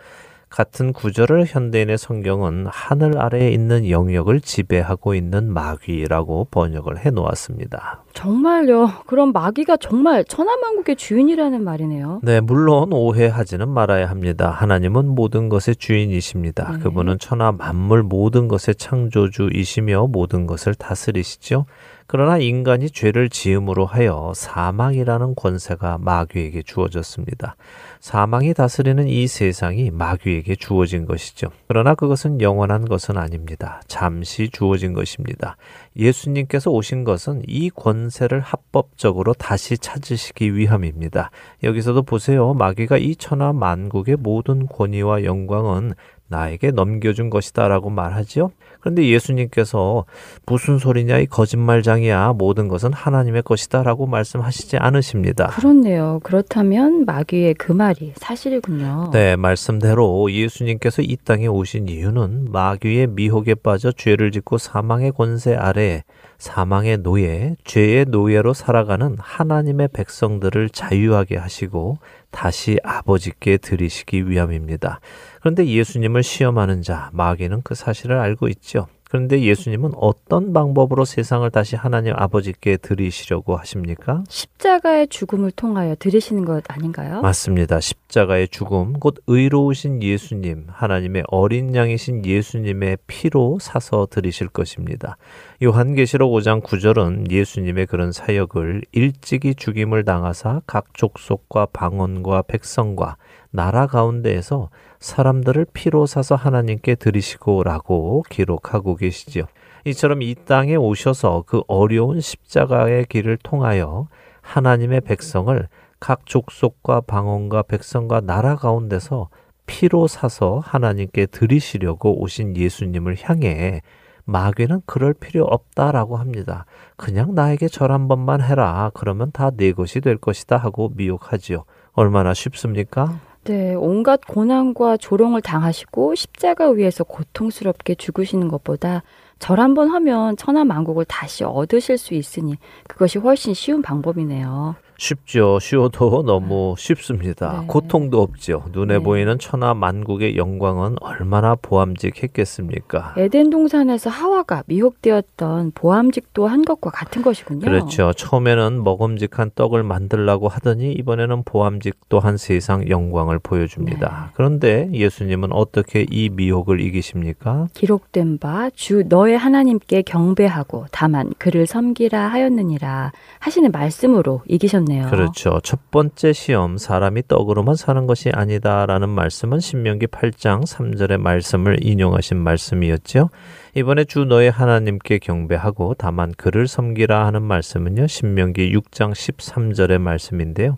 같은 0.51 0.93
구절을 0.93 1.45
현대인의 1.47 1.97
성경은 1.97 2.67
하늘 2.67 3.17
아래에 3.17 3.49
있는 3.49 3.89
영역을 3.89 4.41
지배하고 4.41 5.15
있는 5.15 5.51
마귀라고 5.51 6.49
번역을 6.51 7.03
해 7.03 7.09
놓았습니다. 7.09 8.03
정말요. 8.13 8.91
그럼 9.05 9.31
마귀가 9.31 9.77
정말 9.77 10.23
천하만국의 10.25 10.95
주인이라는 10.95 11.63
말이네요. 11.63 12.19
네, 12.23 12.39
물론 12.39 12.93
오해하지는 12.93 13.69
말아야 13.69 14.09
합니다. 14.09 14.49
하나님은 14.49 15.07
모든 15.07 15.49
것의 15.49 15.75
주인이십니다. 15.77 16.71
네. 16.73 16.79
그분은 16.79 17.19
천하 17.19 17.51
만물 17.51 18.03
모든 18.03 18.47
것의 18.47 18.75
창조주이시며 18.77 20.07
모든 20.07 20.47
것을 20.47 20.75
다스리시죠. 20.75 21.65
그러나 22.07 22.37
인간이 22.37 22.89
죄를 22.89 23.29
지음으로 23.29 23.85
하여 23.85 24.33
사망이라는 24.35 25.33
권세가 25.35 25.99
마귀에게 26.01 26.61
주어졌습니다. 26.63 27.55
사망이 28.01 28.53
다스리는 28.53 29.07
이 29.07 29.27
세상이 29.27 29.91
마귀에게 29.91 30.55
주어진 30.55 31.05
것이죠. 31.05 31.51
그러나 31.69 31.95
그것은 31.95 32.41
영원한 32.41 32.83
것은 32.85 33.17
아닙니다. 33.17 33.81
잠시 33.87 34.49
주어진 34.49 34.91
것입니다. 34.91 35.55
예수님께서 35.95 36.69
오신 36.71 37.05
것은 37.05 37.43
이 37.47 37.69
권 37.73 38.00
세를 38.09 38.39
합법적으로 38.41 39.33
다시 39.33 39.77
찾으시기 39.77 40.55
위함입니다. 40.55 41.31
여기서도 41.63 42.03
보세요. 42.03 42.53
마귀가 42.53 42.97
이 42.97 43.15
천하 43.15 43.53
만국의 43.53 44.17
모든 44.17 44.67
권위와 44.67 45.23
영광은 45.23 45.93
나에게 46.31 46.71
넘겨준 46.71 47.29
것이다 47.29 47.67
라고 47.67 47.89
말하지요. 47.89 48.51
그런데 48.79 49.07
예수님께서 49.07 50.05
무슨 50.45 50.79
소리냐 50.79 51.19
이 51.19 51.27
거짓말장이야 51.27 52.33
모든 52.33 52.67
것은 52.67 52.93
하나님의 52.93 53.43
것이다 53.43 53.83
라고 53.83 54.07
말씀하시지 54.07 54.77
않으십니다. 54.77 55.47
그렇네요. 55.47 56.19
그렇다면 56.23 57.05
마귀의 57.05 57.53
그 57.55 57.71
말이 57.71 58.13
사실이군요. 58.15 59.11
네, 59.13 59.35
말씀대로 59.35 60.31
예수님께서 60.31 61.03
이 61.03 61.15
땅에 61.23 61.45
오신 61.45 61.89
이유는 61.89 62.51
마귀의 62.51 63.07
미혹에 63.07 63.53
빠져 63.53 63.91
죄를 63.91 64.31
짓고 64.31 64.57
사망의 64.57 65.11
권세 65.11 65.53
아래 65.53 66.03
사망의 66.41 66.97
노예, 67.03 67.55
죄의 67.65 68.05
노예로 68.07 68.55
살아가는 68.55 69.15
하나님의 69.19 69.89
백성들을 69.93 70.71
자유하게 70.71 71.37
하시고 71.37 71.99
다시 72.31 72.79
아버지께 72.83 73.57
드리시기 73.57 74.27
위함입니다. 74.27 75.01
그런데 75.39 75.67
예수님을 75.67 76.23
시험하는 76.23 76.81
자, 76.81 77.11
마귀는 77.13 77.61
그 77.63 77.75
사실을 77.75 78.17
알고 78.17 78.47
있죠. 78.47 78.87
그런데 79.11 79.41
예수님은 79.41 79.91
어떤 79.97 80.53
방법으로 80.53 81.03
세상을 81.03 81.51
다시 81.51 81.75
하나님 81.75 82.13
아버지께 82.15 82.77
드리시려고 82.77 83.57
하십니까? 83.57 84.23
십자가의 84.29 85.09
죽음을 85.09 85.51
통하여 85.51 85.95
들으시는 85.95 86.45
것 86.45 86.63
아닌가요? 86.69 87.19
맞습니다. 87.21 87.81
십자가의 87.81 88.47
죽음, 88.47 88.93
곧 88.93 89.15
의로우신 89.27 90.01
예수님, 90.01 90.67
하나님의 90.69 91.23
어린 91.27 91.75
양이신 91.75 92.25
예수님의 92.25 92.99
피로 93.05 93.57
사서 93.59 94.07
드리실 94.09 94.47
것입니다. 94.47 95.17
요한계시록 95.61 96.31
5장 96.31 96.63
9절은 96.63 97.31
예수님의 97.31 97.87
그런 97.87 98.13
사역을 98.13 98.83
일찍이 98.93 99.55
죽임을 99.55 100.05
당하사 100.05 100.61
각 100.65 100.93
족속과 100.93 101.67
방언과 101.73 102.43
백성과 102.43 103.17
나라 103.49 103.87
가운데에서 103.87 104.69
사람들을 105.01 105.65
피로 105.73 106.05
사서 106.05 106.35
하나님께 106.35 106.95
드리시고라고 106.95 108.23
기록하고 108.29 108.95
계시지요. 108.95 109.45
이처럼 109.85 110.21
이 110.21 110.35
땅에 110.45 110.75
오셔서 110.75 111.43
그 111.47 111.63
어려운 111.67 112.21
십자가의 112.21 113.05
길을 113.07 113.37
통하여 113.43 114.07
하나님의 114.41 115.01
백성을 115.01 115.67
각 115.99 116.25
족속과 116.25 117.01
방언과 117.01 117.63
백성과 117.63 118.21
나라 118.21 118.55
가운데서 118.55 119.29
피로 119.65 120.07
사서 120.07 120.61
하나님께 120.63 121.25
드리시려고 121.27 122.21
오신 122.21 122.55
예수님을 122.57 123.17
향해 123.23 123.81
마귀는 124.25 124.81
그럴 124.85 125.13
필요 125.13 125.45
없다라고 125.45 126.17
합니다. 126.17 126.65
그냥 126.95 127.33
나에게 127.33 127.67
절 127.67 127.91
한 127.91 128.07
번만 128.07 128.41
해라. 128.41 128.91
그러면 128.93 129.31
다 129.31 129.49
내 129.51 129.71
것이 129.71 129.99
될 129.99 130.17
것이다 130.17 130.57
하고 130.57 130.91
미혹하지요. 130.95 131.63
얼마나 131.93 132.33
쉽습니까? 132.33 133.19
네, 133.43 133.73
온갖 133.73 134.21
고난과 134.27 134.97
조롱을 134.97 135.41
당하시고 135.41 136.13
십자가 136.13 136.69
위에서 136.69 137.03
고통스럽게 137.03 137.95
죽으시는 137.95 138.47
것보다 138.49 139.01
절 139.39 139.59
한번 139.59 139.89
하면 139.89 140.37
천하 140.37 140.63
만국을 140.63 141.05
다시 141.05 141.43
얻으실 141.43 141.97
수 141.97 142.13
있으니 142.13 142.57
그것이 142.87 143.17
훨씬 143.17 143.55
쉬운 143.55 143.81
방법이네요. 143.81 144.75
쉽죠. 145.05 145.57
쉬워도 145.59 146.21
너무 146.27 146.75
쉽습니다. 146.77 147.61
네. 147.61 147.65
고통도 147.67 148.21
없죠. 148.21 148.65
눈에 148.71 148.99
네. 148.99 149.03
보이는 149.03 149.39
천하 149.39 149.73
만국의 149.73 150.37
영광은 150.37 150.97
얼마나 151.01 151.55
보암직했겠습니까? 151.55 153.15
에덴 153.17 153.49
동산에서 153.49 154.11
하와가 154.11 154.61
미혹되었던 154.67 155.71
보암직도 155.73 156.45
한 156.45 156.63
것과 156.63 156.91
같은 156.91 157.23
것이군요. 157.23 157.61
그렇죠. 157.61 158.13
처음에는 158.13 158.83
먹음직한 158.83 159.49
떡을 159.55 159.81
만들라고 159.81 160.49
하더니 160.49 160.91
이번에는 160.93 161.43
보암직도 161.45 162.19
한 162.19 162.37
세상 162.37 162.87
영광을 162.87 163.39
보여줍니다. 163.39 164.07
네. 164.27 164.31
그런데 164.35 164.87
예수님은 164.93 165.51
어떻게 165.51 166.05
이 166.11 166.29
미혹을 166.29 166.79
이기십니까? 166.79 167.69
기록된 167.73 168.37
바 168.37 168.69
주 168.75 169.03
너의 169.09 169.37
하나님께 169.37 170.03
경배하고 170.03 170.85
다만 170.91 171.33
그를 171.39 171.65
섬기라 171.65 172.27
하였느니라 172.27 173.11
하시는 173.39 173.71
말씀으로 173.71 174.41
이기셨네요. 174.47 174.90
그렇죠. 175.09 175.59
첫 175.63 175.91
번째 175.91 176.33
시험 176.33 176.77
사람이 176.77 177.23
떡으로만 177.27 177.75
사는 177.75 178.07
것이 178.07 178.29
아니다라는 178.31 179.09
말씀은 179.09 179.59
신명기 179.59 180.07
8장 180.07 180.65
3절의 180.65 181.17
말씀을 181.17 181.85
인용하신 181.85 182.37
말씀이었죠. 182.37 183.29
이번에 183.75 184.03
주 184.03 184.25
너의 184.25 184.51
하나님께 184.51 185.19
경배하고 185.19 185.95
다만 185.97 186.33
그를 186.35 186.67
섬기라 186.67 187.25
하는 187.25 187.41
말씀은요. 187.41 188.07
신명기 188.07 188.75
6장 188.75 189.11
13절의 189.11 189.99
말씀인데요. 189.99 190.77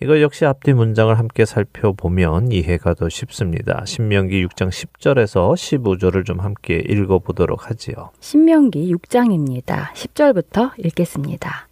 이거 0.00 0.20
역시 0.20 0.44
앞뒤 0.44 0.72
문장을 0.72 1.16
함께 1.18 1.44
살펴보면 1.44 2.52
이해가 2.52 2.94
더 2.94 3.08
쉽습니다. 3.08 3.82
신명기 3.84 4.46
6장 4.46 4.68
10절에서 4.68 5.54
15절을 5.54 6.24
좀 6.24 6.38
함께 6.38 6.76
읽어보도록 6.88 7.68
하지요. 7.68 8.10
신명기 8.20 8.94
6장입니다. 8.94 9.92
10절부터 9.94 10.70
읽겠습니다. 10.78 11.67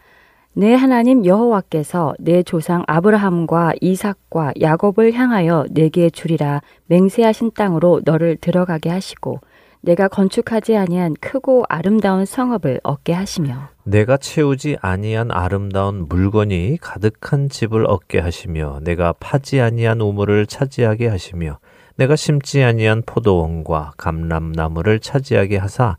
내 0.59 0.73
하나님 0.73 1.27
여호와께서 1.27 2.15
내 2.19 2.43
조상 2.43 2.83
아브라함과 2.87 3.75
이삭과 3.79 4.55
야곱을 4.59 5.13
향하여 5.13 5.67
내게 5.71 6.09
주리라 6.09 6.63
맹세하신 6.87 7.51
땅으로 7.55 8.01
너를 8.07 8.39
들어가게 8.41 8.89
하시고 8.89 9.41
내가 9.83 10.09
건축하지 10.09 10.75
아니한 10.79 11.13
크고 11.21 11.65
아름다운 11.69 12.25
성읍을 12.25 12.81
얻게 12.85 13.13
하시며 13.13 13.69
내가 13.85 14.17
채우지 14.17 14.79
아니한 14.81 15.31
아름다운 15.31 16.07
물건이 16.09 16.79
가득한 16.81 17.51
집을 17.51 17.85
얻게 17.85 18.19
하시며 18.19 18.81
내가 18.83 19.13
파지 19.13 19.61
아니한 19.61 20.01
우물을 20.01 20.47
차지하게 20.47 21.09
하시며 21.09 21.59
내가 21.97 22.17
심지 22.17 22.65
아니한 22.65 23.03
포도원과 23.05 23.93
감람나무를 23.99 25.01
차지하게 25.01 25.59
하사 25.59 25.99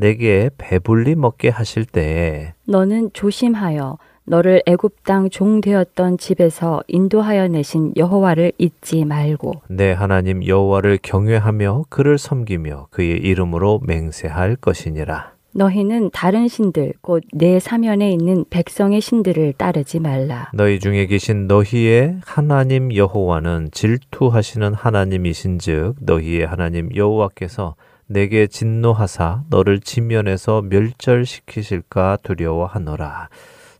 내게 0.00 0.48
배불리 0.56 1.14
먹게 1.14 1.50
하실 1.50 1.84
때에 1.84 2.54
너는 2.64 3.10
조심하여 3.12 3.98
너를 4.24 4.62
애굽 4.66 5.04
땅 5.04 5.28
종 5.28 5.60
되었던 5.60 6.16
집에서 6.18 6.82
인도하여 6.88 7.48
내신 7.48 7.92
여호와를 7.96 8.52
잊지 8.58 9.04
말고 9.04 9.62
내 9.68 9.92
하나님 9.92 10.46
여호와를 10.46 10.98
경외하며 11.02 11.84
그를 11.88 12.16
섬기며 12.16 12.86
그의 12.90 13.18
이름으로 13.18 13.80
맹세할 13.84 14.56
것이니라. 14.56 15.32
너희는 15.52 16.10
다른 16.12 16.46
신들 16.46 16.92
곧 17.00 17.24
내 17.32 17.58
사면에 17.58 18.12
있는 18.12 18.44
백성의 18.50 19.00
신들을 19.00 19.54
따르지 19.54 19.98
말라. 19.98 20.48
너희 20.54 20.78
중에 20.78 21.06
계신 21.06 21.48
너희의 21.48 22.18
하나님 22.24 22.94
여호와는 22.94 23.70
질투하시는 23.72 24.74
하나님이신즉 24.74 25.96
너희의 26.00 26.46
하나님 26.46 26.94
여호와께서 26.94 27.74
내게 28.12 28.48
진노하사 28.48 29.44
너를 29.50 29.78
지면에서 29.78 30.62
멸절시키실까 30.62 32.18
두려워하노라. 32.24 33.28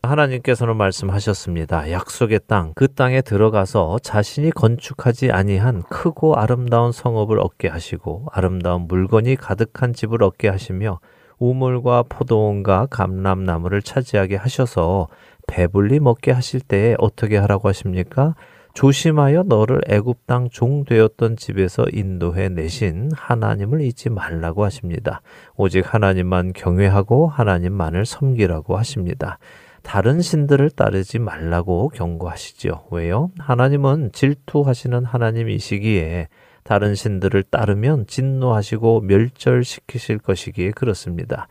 하나님께서는 0.03 0.77
말씀하셨습니다. 0.77 1.91
약속의 1.91 2.39
땅, 2.47 2.71
그 2.73 2.87
땅에 2.87 3.21
들어가서 3.21 3.99
자신이 3.99 4.51
건축하지 4.51 5.31
아니한 5.31 5.83
크고 5.83 6.35
아름다운 6.35 6.93
성읍을 6.93 7.39
얻게 7.39 7.67
하시고 7.67 8.27
아름다운 8.31 8.87
물건이 8.87 9.35
가득한 9.35 9.91
집을 9.91 10.23
얻게 10.23 10.47
하시며 10.47 11.01
우물과 11.37 12.05
포도원과 12.07 12.87
감람나무를 12.89 13.81
차지하게 13.81 14.37
하셔서 14.37 15.09
배불리 15.45 15.99
먹게 15.99 16.31
하실 16.31 16.61
때에 16.61 16.95
어떻게 16.99 17.35
하라고 17.35 17.67
하십니까? 17.67 18.35
조심하여 18.73 19.43
너를 19.43 19.81
애굽 19.87 20.25
땅 20.25 20.49
종 20.49 20.85
되었던 20.85 21.35
집에서 21.35 21.85
인도해 21.91 22.49
내신 22.49 23.11
하나님을 23.13 23.81
잊지 23.81 24.09
말라고 24.09 24.63
하십니다. 24.63 25.21
오직 25.55 25.93
하나님만 25.93 26.53
경외하고 26.53 27.27
하나님만을 27.27 28.05
섬기라고 28.05 28.77
하십니다. 28.77 29.37
다른 29.83 30.21
신들을 30.21 30.69
따르지 30.71 31.19
말라고 31.19 31.89
경고하시죠. 31.89 32.87
왜요? 32.91 33.31
하나님은 33.39 34.11
질투하시는 34.13 35.05
하나님이시기에 35.05 36.27
다른 36.63 36.93
신들을 36.95 37.43
따르면 37.43 38.05
진노하시고 38.05 39.01
멸절시키실 39.01 40.19
것이기에 40.19 40.71
그렇습니다. 40.71 41.47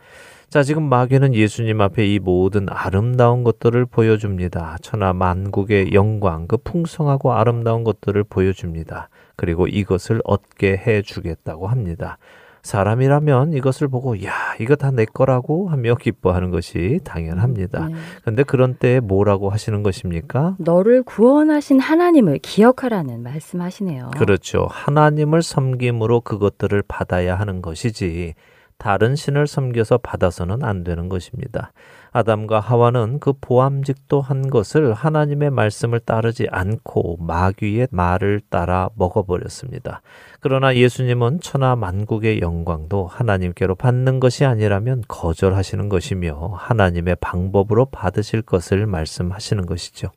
자, 0.51 0.63
지금 0.63 0.83
마귀는 0.83 1.33
예수님 1.33 1.79
앞에 1.79 2.05
이 2.05 2.19
모든 2.19 2.65
아름다운 2.69 3.45
것들을 3.45 3.85
보여줍니다. 3.85 4.79
천하 4.81 5.13
만국의 5.13 5.93
영광, 5.93 6.45
그 6.45 6.57
풍성하고 6.57 7.31
아름다운 7.31 7.85
것들을 7.85 8.21
보여줍니다. 8.25 9.07
그리고 9.37 9.65
이것을 9.67 10.19
얻게 10.25 10.75
해 10.75 11.03
주겠다고 11.03 11.67
합니다. 11.67 12.17
사람이라면 12.63 13.53
이것을 13.53 13.87
보고 13.87 14.21
야 14.25 14.33
이거 14.59 14.75
다 14.75 14.91
내 14.91 15.05
거라고 15.05 15.69
하며 15.69 15.95
기뻐하는 15.95 16.51
것이 16.51 16.99
당연합니다. 17.05 17.87
네. 17.87 17.95
그런데 18.21 18.43
그런 18.43 18.75
때에 18.75 18.99
뭐라고 18.99 19.49
하시는 19.49 19.81
것입니까? 19.83 20.57
너를 20.59 21.03
구원하신 21.03 21.79
하나님을 21.79 22.39
기억하라는 22.39 23.23
말씀하시네요. 23.23 24.11
그렇죠. 24.17 24.67
하나님을 24.69 25.43
섬김으로 25.43 26.19
그것들을 26.21 26.83
받아야 26.89 27.39
하는 27.39 27.61
것이지 27.61 28.35
다른 28.81 29.15
신을 29.15 29.45
섬겨서 29.45 29.99
받아서는 29.99 30.63
안 30.63 30.83
되는 30.83 31.07
것입니다. 31.07 31.71
아담과 32.11 32.59
하와는 32.59 33.19
그 33.19 33.31
보암직도 33.39 34.21
한 34.21 34.49
것을 34.49 34.91
하나님의 34.93 35.51
말씀을 35.51 35.99
따르지 35.99 36.47
않고 36.49 37.17
마귀의 37.19 37.89
말을 37.91 38.41
따라 38.49 38.89
먹어버렸습니다. 38.95 40.01
그러나 40.39 40.75
예수님은 40.75 41.41
천하 41.41 41.75
만국의 41.75 42.41
영광도 42.41 43.05
하나님께로 43.05 43.75
받는 43.75 44.19
것이 44.19 44.45
아니라면 44.45 45.03
거절하시는 45.07 45.87
것이며 45.87 46.55
하나님의 46.57 47.17
방법으로 47.21 47.85
받으실 47.85 48.41
것을 48.41 48.87
말씀하시는 48.87 49.67
것이죠. 49.67 50.09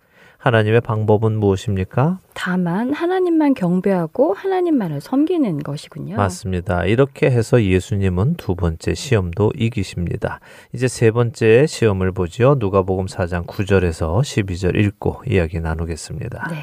하나님의 0.45 0.83
방법은 0.83 1.39
무엇입니까? 1.39 2.19
다만 2.35 2.93
하나님만 2.93 3.55
경배하고 3.55 4.35
하나님만을 4.35 5.01
섬기는 5.01 5.63
것이군요. 5.63 6.17
맞습니다. 6.17 6.85
이렇게 6.85 7.31
해서 7.31 7.63
예수님은 7.63 8.35
두 8.35 8.55
번째 8.55 8.93
시험도 8.93 9.53
이기십니다. 9.57 10.41
이제 10.75 10.87
세 10.87 11.11
번째 11.11 11.67
시험을 11.67 12.13
보죠. 12.13 12.57
누가복음 12.59 13.07
4장 13.07 13.47
9절에서 13.47 14.21
12절 14.21 14.77
읽고 14.77 15.23
이야기 15.27 15.61
나누겠습니다. 15.61 16.49
네. 16.51 16.57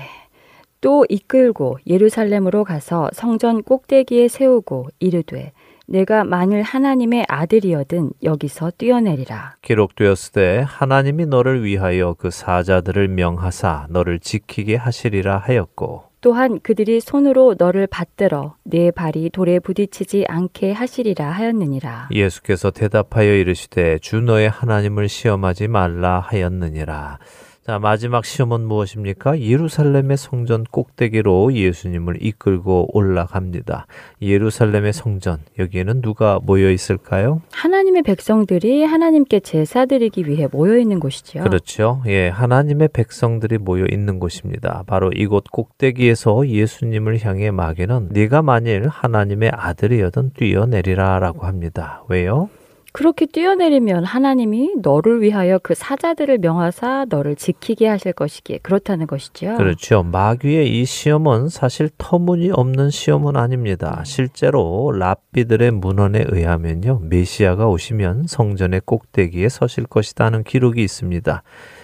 또 0.80 1.04
이끌고 1.10 1.80
예루살렘으로 1.88 2.64
가서 2.64 3.10
성전 3.14 3.64
꼭대기에 3.64 4.28
세우고 4.28 4.90
이르되 5.00 5.54
내가 5.88 6.24
만일 6.24 6.62
하나님의 6.62 7.26
아들이어든 7.28 8.12
여기서 8.24 8.72
뛰어내리라. 8.78 9.56
기록되었을 9.62 10.32
때 10.34 10.64
하나님이 10.66 11.26
너를 11.26 11.64
위하여 11.64 12.16
그 12.18 12.30
사자들을 12.30 13.08
명하사 13.10 13.88
너를 13.90 14.20
지키게 14.20 14.76
하시리라 14.76 15.38
하였고 15.38 16.12
또한 16.22 16.60
그들이 16.62 17.02
손으로 17.02 17.56
너를 17.58 17.88
받들어 17.88 18.56
내 18.64 18.92
발이 18.92 19.32
돌에 19.32 19.58
부딪히지 19.58 20.26
않게 20.28 20.72
하시리라 20.72 21.32
하였느니라. 21.32 22.10
예수께서 22.12 22.70
대답하여 22.70 23.34
이르시되 23.34 23.98
주 24.00 24.22
너의 24.22 24.48
하나님을 24.48 25.10
시험하지 25.10 25.68
말라 25.68 26.20
하였느니라. 26.20 27.18
자, 27.64 27.78
마지막 27.78 28.26
시험은 28.26 28.62
무엇입니까? 28.62 29.40
예루살렘의 29.40 30.18
성전 30.18 30.64
꼭대기로 30.64 31.54
예수님을 31.54 32.18
이끌고 32.20 32.90
올라갑니다. 32.92 33.86
예루살렘의 34.20 34.94
성전, 34.94 35.38
여기에는 35.60 36.02
누가 36.02 36.40
모여 36.42 36.72
있을까요? 36.72 37.44
하나님의 37.52 38.02
백성들이 38.02 38.84
하나님께 38.84 39.42
제사 39.42 39.86
드리기 39.86 40.28
위해 40.28 40.48
모여 40.52 40.76
있는 40.80 41.00
곳이지요. 41.00 41.44
그렇죠. 41.44 42.02
예, 42.08 42.30
하나님의 42.30 42.90
백성들이 42.94 43.60
모여 43.60 43.86
있는 43.92 44.18
곳입니다. 44.18 44.84
바로 44.88 45.12
이곳 45.12 45.44
꼭대기에서 45.52 46.48
예수님을 46.48 47.24
향해 47.24 47.52
마귀는 47.52 48.10
네가 48.10 48.42
만일 48.42 48.88
하나님의 48.88 49.52
아들이여든 49.54 50.32
뛰어내리라라고 50.36 51.46
합니다. 51.46 52.04
왜요? 52.10 52.50
그렇게 52.94 53.26
뛰어내리면 53.26 54.04
하나님이 54.04 54.76
너를 54.82 55.22
위하여 55.22 55.60
그 55.60 55.74
사자들을 55.74 56.40
명하사 56.40 57.06
너를 57.10 57.36
지키게 57.36 57.88
하실 57.88 58.12
것이기에 58.12 58.60
그렇다는 58.62 59.08
것이죠. 59.08 59.56
그렇죠. 59.56 60.04
마귀의 60.04 60.80
이 60.80 60.86
시험은 60.86 61.48
사실 61.50 61.90
터무니없는 61.98 62.90
시험은 62.90 63.38
아닙니다. 63.38 64.04
실제로 64.06 64.92
랍비들의 64.92 65.72
문헌에 65.72 66.26
의하면요. 66.28 67.02
메시아가 67.04 67.68
오시면 67.68 68.26
성전의 68.28 68.82
꼭대기에 68.86 69.48
서실 69.48 69.86
것이다는 69.86 70.44
기록이 70.44 70.84
있습니다. 70.84 71.44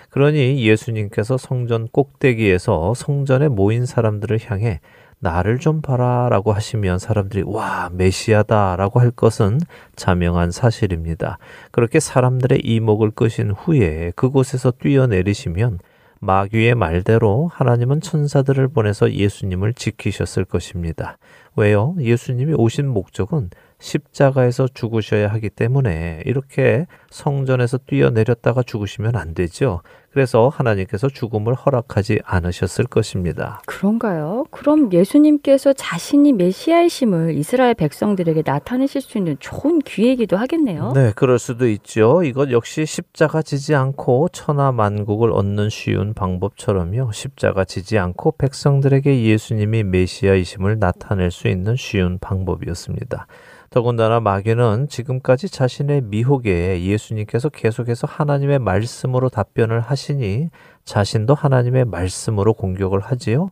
그러니 0.09 0.65
예수님께서 0.65 1.37
성전 1.37 1.87
꼭대기에서 1.87 2.93
성전에 2.95 3.47
모인 3.47 3.85
사람들을 3.85 4.39
향해 4.47 4.81
나를 5.19 5.57
좀 5.59 5.81
봐라 5.81 6.27
라고 6.29 6.53
하시면 6.53 6.99
사람들이 6.99 7.43
와, 7.45 7.89
메시아다 7.91 8.75
라고 8.75 8.99
할 8.99 9.11
것은 9.11 9.59
자명한 9.95 10.51
사실입니다. 10.51 11.39
그렇게 11.71 11.99
사람들의 11.99 12.61
이목을 12.63 13.11
끄신 13.11 13.51
후에 13.51 14.11
그곳에서 14.15 14.71
뛰어내리시면 14.71 15.79
마귀의 16.19 16.75
말대로 16.75 17.49
하나님은 17.53 18.01
천사들을 18.01 18.67
보내서 18.69 19.11
예수님을 19.11 19.73
지키셨을 19.73 20.45
것입니다. 20.45 21.17
왜요? 21.55 21.95
예수님이 21.99 22.53
오신 22.55 22.87
목적은 22.87 23.49
십자가에서 23.79 24.67
죽으셔야 24.73 25.27
하기 25.29 25.49
때문에 25.49 26.23
이렇게 26.25 26.87
성전에서 27.09 27.77
뛰어내렸다가 27.79 28.63
죽으시면 28.63 29.15
안 29.15 29.33
되죠. 29.33 29.81
그래서 30.09 30.49
하나님께서 30.49 31.09
죽음을 31.09 31.53
허락하지 31.53 32.21
않으셨을 32.25 32.85
것입니다. 32.85 33.61
그런가요? 33.67 34.45
그럼 34.49 34.91
예수님께서 34.91 35.73
자신이 35.73 36.33
메시아이심을 36.33 37.35
이스라엘 37.35 37.75
백성들에게 37.75 38.41
나타내실 38.43 39.01
수 39.01 39.19
있는 39.19 39.37
좋은 39.39 39.77
기회이기도 39.77 40.35
하겠네요. 40.35 40.93
네, 40.95 41.11
그럴 41.15 41.37
수도 41.37 41.69
있죠. 41.69 42.23
이것 42.23 42.49
역시 42.49 42.87
십자가 42.87 43.43
지지 43.43 43.75
않고 43.75 44.29
천하 44.29 44.71
만국을 44.71 45.31
얻는 45.31 45.69
쉬운 45.69 46.15
방법처럼요. 46.15 47.11
십자가 47.11 47.63
지지 47.63 47.99
않고 47.99 48.31
백성들에게 48.39 49.21
예수님이 49.23 49.83
메시아이심을 49.83 50.79
나타낼 50.79 51.29
수 51.29 51.47
있는 51.47 51.75
쉬운 51.75 52.17
방법이었습니다. 52.17 53.27
더군다나 53.69 54.19
마귀는 54.19 54.87
지금까지 54.89 55.49
자신의 55.49 56.01
미혹에 56.01 56.81
예수님께서 56.81 57.49
계속해서 57.49 58.07
하나님의 58.07 58.59
말씀으로 58.59 59.29
답변을 59.29 59.81
하시니 59.81 60.49
자신도 60.85 61.35
하나님의 61.35 61.85
말씀으로 61.85 62.53
공격을 62.53 62.99
하지요. 62.99 63.51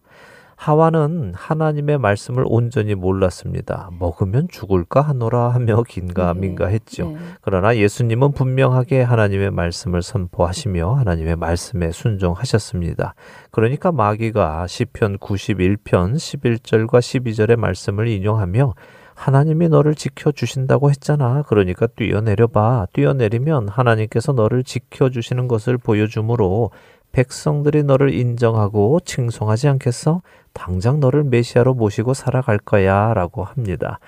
하와는 0.55 1.33
하나님의 1.35 1.97
말씀을 1.97 2.45
온전히 2.47 2.95
몰랐습니다. 2.95 3.89
먹으면 3.99 4.47
죽을까 4.49 5.01
하노라 5.01 5.49
하며 5.49 5.83
긴가민가 5.83 6.67
했죠. 6.67 7.09
네. 7.09 7.17
그러나 7.41 7.75
예수님은 7.75 8.31
분명하게 8.31 9.01
하나님의 9.01 9.51
말씀을 9.51 10.01
선포하시며 10.01 10.93
하나님의 10.93 11.35
말씀에 11.35 11.91
순종하셨습니다. 11.91 13.15
그러니까 13.51 13.91
마귀가 13.91 14.67
시편 14.67 15.17
91편 15.17 16.15
11절과 16.15 16.99
12절의 16.99 17.57
말씀을 17.57 18.07
인용하며 18.07 18.73
하나님이 19.15 19.69
너를 19.69 19.95
지켜 19.95 20.31
주신다고 20.31 20.89
했잖아. 20.91 21.43
그러니까 21.47 21.87
뛰어내려 21.87 22.47
봐. 22.47 22.85
뛰어내리면 22.93 23.69
하나님께서 23.69 24.33
너를 24.33 24.63
지켜 24.63 25.09
주시는 25.09 25.47
것을 25.47 25.77
보여주므로 25.77 26.69
백성들이 27.11 27.83
너를 27.83 28.13
인정하고 28.13 28.99
칭송하지 28.99 29.69
않겠어? 29.69 30.21
당장 30.53 30.99
너를 30.99 31.23
메시아로 31.23 31.73
모시고 31.73 32.13
살아갈 32.13 32.57
거야. 32.57 33.13
라고 33.13 33.43
합니다. 33.45 33.99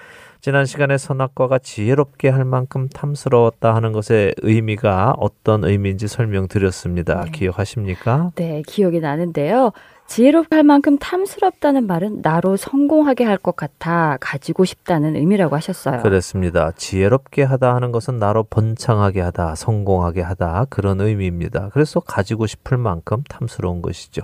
지난 0.41 0.65
시간에 0.65 0.97
선악과가 0.97 1.59
지혜롭게 1.59 2.29
할 2.29 2.45
만큼 2.45 2.87
탐스러웠다 2.89 3.73
하는 3.73 3.91
것의 3.91 4.35
의미가 4.43 5.15
어떤 5.17 5.63
의미인지 5.63 6.07
설명드렸습니다. 6.07 7.23
네. 7.25 7.31
기억하십니까? 7.31 8.31
네, 8.35 8.61
기억이 8.67 8.99
나는데요. 8.99 9.71
지혜롭게 10.07 10.55
할 10.55 10.63
만큼 10.63 10.97
탐스럽다는 10.97 11.85
말은 11.85 12.21
나로 12.21 12.55
성공하게 12.57 13.23
할 13.25 13.37
것 13.37 13.55
같아 13.55 14.17
가지고 14.19 14.65
싶다는 14.65 15.15
의미라고 15.15 15.55
하셨어요. 15.55 16.01
그렇습니다. 16.01 16.71
지혜롭게 16.75 17.43
하다 17.43 17.75
하는 17.75 17.91
것은 17.91 18.17
나로 18.17 18.43
번창하게 18.43 19.21
하다, 19.21 19.55
성공하게 19.55 20.21
하다 20.21 20.65
그런 20.69 20.99
의미입니다. 21.01 21.69
그래서 21.73 21.99
가지고 21.99 22.47
싶을 22.47 22.77
만큼 22.77 23.21
탐스러운 23.29 23.81
것이죠. 23.83 24.23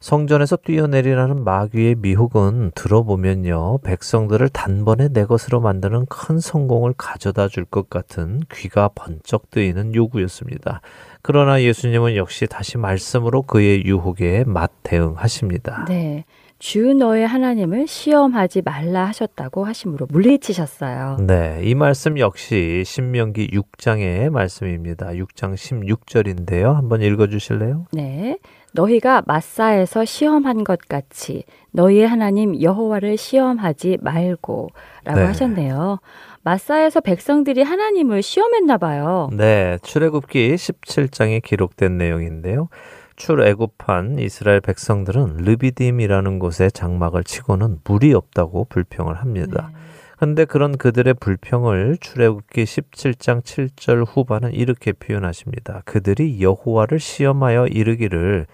성전에서 0.00 0.56
뛰어내리라는 0.56 1.42
마귀의 1.44 1.96
미혹은 1.96 2.70
들어보면요. 2.74 3.78
백성들을 3.78 4.48
단번에 4.50 5.08
내 5.08 5.24
것으로 5.24 5.60
만드는 5.60 6.06
큰 6.06 6.38
성공을 6.38 6.94
가져다 6.96 7.48
줄 7.48 7.64
것 7.64 7.90
같은 7.90 8.40
귀가 8.52 8.88
번쩍 8.94 9.50
뜨이는 9.50 9.94
요구였습니다. 9.94 10.80
그러나 11.20 11.60
예수님은 11.62 12.16
역시 12.16 12.46
다시 12.46 12.78
말씀으로 12.78 13.42
그의 13.42 13.84
유혹에 13.84 14.44
맞 14.46 14.70
대응하십니다. 14.84 15.84
네. 15.88 16.24
주 16.60 16.92
너의 16.94 17.24
하나님을 17.26 17.86
시험하지 17.86 18.62
말라 18.64 19.04
하셨다고 19.04 19.64
하심으로 19.64 20.06
물리치셨어요. 20.10 21.18
네, 21.20 21.60
이 21.62 21.76
말씀 21.76 22.18
역시 22.18 22.82
신명기 22.84 23.48
6장의 23.52 24.30
말씀입니다. 24.30 25.08
6장 25.10 25.54
16절인데요. 25.54 26.72
한번 26.74 27.02
읽어 27.02 27.28
주실래요? 27.28 27.86
네. 27.92 28.38
너희가 28.72 29.22
마사에서 29.26 30.04
시험한 30.04 30.64
것 30.64 30.78
같이 30.88 31.44
너희의 31.72 32.06
하나님 32.06 32.60
여호와를 32.60 33.16
시험하지 33.16 33.98
말고라고 34.00 34.70
네. 35.04 35.24
하셨네요. 35.24 35.98
마사에서 36.42 37.00
백성들이 37.00 37.62
하나님을 37.62 38.22
시험했나 38.22 38.78
봐요. 38.78 39.28
네, 39.32 39.78
출애굽기 39.82 40.54
17장에 40.54 41.42
기록된 41.42 41.98
내용인데요. 41.98 42.68
출애굽한 43.16 44.18
이스라엘 44.20 44.60
백성들은 44.60 45.38
르비딤이라는 45.38 46.38
곳에 46.38 46.70
장막을 46.70 47.24
치고는 47.24 47.80
물이 47.84 48.14
없다고 48.14 48.66
불평을 48.66 49.16
합니다. 49.16 49.72
근데 50.18 50.44
그런 50.44 50.76
그들의 50.76 51.14
불평을 51.14 51.98
출애굽기 52.00 52.64
17장 52.64 53.40
7절 53.40 54.04
후반은 54.04 54.52
이렇게 54.52 54.92
표현하십니다. 54.92 55.82
그들이 55.84 56.42
여호와를 56.42 56.98
시험하여 56.98 57.68
이르기를 57.68 58.46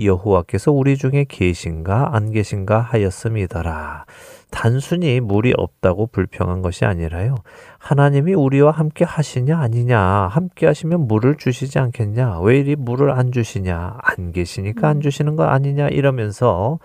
여호와께서 0.00 0.72
우리 0.72 0.96
중에 0.96 1.24
계신가 1.28 2.16
안 2.16 2.32
계신가 2.32 2.80
하였음이더라. 2.80 4.04
단순히 4.50 5.20
물이 5.20 5.54
없다고 5.56 6.08
불평한 6.08 6.60
것이 6.60 6.84
아니라요. 6.84 7.36
하나님이 7.78 8.34
우리와 8.34 8.72
함께 8.72 9.04
하시냐 9.04 9.58
아니냐 9.58 10.00
함께 10.00 10.66
하시면 10.66 11.06
물을 11.06 11.36
주시지 11.36 11.78
않겠냐 11.78 12.40
왜 12.40 12.58
이리 12.58 12.74
물을 12.74 13.12
안 13.12 13.30
주시냐 13.30 13.98
안 14.02 14.32
계시니까 14.32 14.88
안 14.88 15.00
주시는 15.00 15.36
거 15.36 15.44
아니냐 15.44 15.88
이러면서 15.88 16.80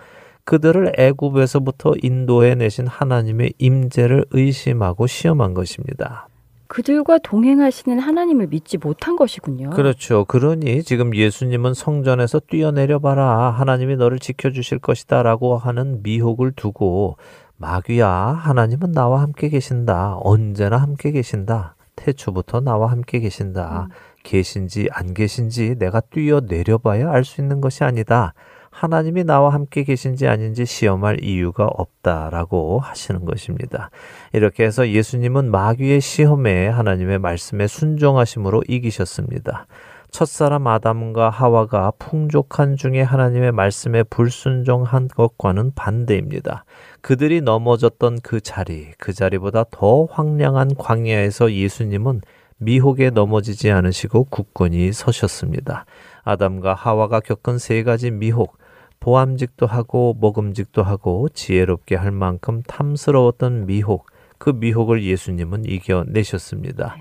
그들을 0.48 0.94
애굽에서부터 0.96 1.92
인도해 2.02 2.54
내신 2.54 2.86
하나님의 2.86 3.52
임재를 3.58 4.24
의심하고 4.30 5.06
시험한 5.06 5.52
것입니다. 5.52 6.26
그들과 6.68 7.18
동행하시는 7.18 7.98
하나님을 7.98 8.46
믿지 8.46 8.78
못한 8.78 9.16
것이군요. 9.16 9.68
그렇죠. 9.68 10.24
그러니 10.24 10.84
지금 10.84 11.14
예수님은 11.14 11.74
성전에서 11.74 12.40
뛰어내려 12.40 12.98
봐라. 12.98 13.50
하나님이 13.50 13.96
너를 13.96 14.18
지켜 14.18 14.50
주실 14.50 14.78
것이다라고 14.78 15.58
하는 15.58 16.02
미혹을 16.02 16.52
두고 16.52 17.18
마귀야, 17.58 18.08
하나님은 18.08 18.92
나와 18.92 19.20
함께 19.20 19.50
계신다. 19.50 20.16
언제나 20.22 20.78
함께 20.78 21.10
계신다. 21.10 21.76
태초부터 21.94 22.60
나와 22.60 22.90
함께 22.90 23.20
계신다. 23.20 23.88
계신지 24.22 24.88
안 24.92 25.12
계신지 25.12 25.74
내가 25.78 26.00
뛰어내려 26.00 26.78
봐야 26.78 27.10
알 27.10 27.24
수 27.24 27.42
있는 27.42 27.60
것이 27.60 27.84
아니다. 27.84 28.32
하나님이 28.78 29.24
나와 29.24 29.52
함께 29.52 29.82
계신지 29.82 30.28
아닌지 30.28 30.64
시험할 30.64 31.24
이유가 31.24 31.66
없다라고 31.66 32.78
하시는 32.78 33.24
것입니다. 33.24 33.90
이렇게 34.32 34.62
해서 34.62 34.88
예수님은 34.88 35.50
마귀의 35.50 36.00
시험에 36.00 36.68
하나님의 36.68 37.18
말씀에 37.18 37.66
순종하심으로 37.66 38.62
이기셨습니다. 38.68 39.66
첫사람 40.12 40.68
아담과 40.68 41.28
하와가 41.28 41.92
풍족한 41.98 42.76
중에 42.76 43.02
하나님의 43.02 43.50
말씀에 43.50 44.04
불순종한 44.04 45.08
것과는 45.08 45.72
반대입니다. 45.74 46.64
그들이 47.00 47.40
넘어졌던 47.40 48.20
그 48.22 48.40
자리, 48.40 48.92
그 48.96 49.12
자리보다 49.12 49.64
더 49.72 50.04
황량한 50.04 50.76
광야에서 50.76 51.52
예수님은 51.52 52.20
미혹에 52.58 53.10
넘어지지 53.10 53.72
않으시고 53.72 54.28
굳건히 54.30 54.92
서셨습니다. 54.92 55.84
아담과 56.22 56.74
하와가 56.74 57.18
겪은 57.18 57.58
세 57.58 57.82
가지 57.82 58.12
미혹, 58.12 58.56
보암직도 59.00 59.66
하고 59.66 60.16
먹음직도 60.20 60.82
하고 60.82 61.28
지혜롭게 61.28 61.96
할 61.96 62.10
만큼 62.10 62.62
탐스러웠던 62.66 63.66
미혹, 63.66 64.06
그 64.38 64.50
미혹을 64.50 65.02
예수님은 65.04 65.64
이겨내셨습니다. 65.64 66.96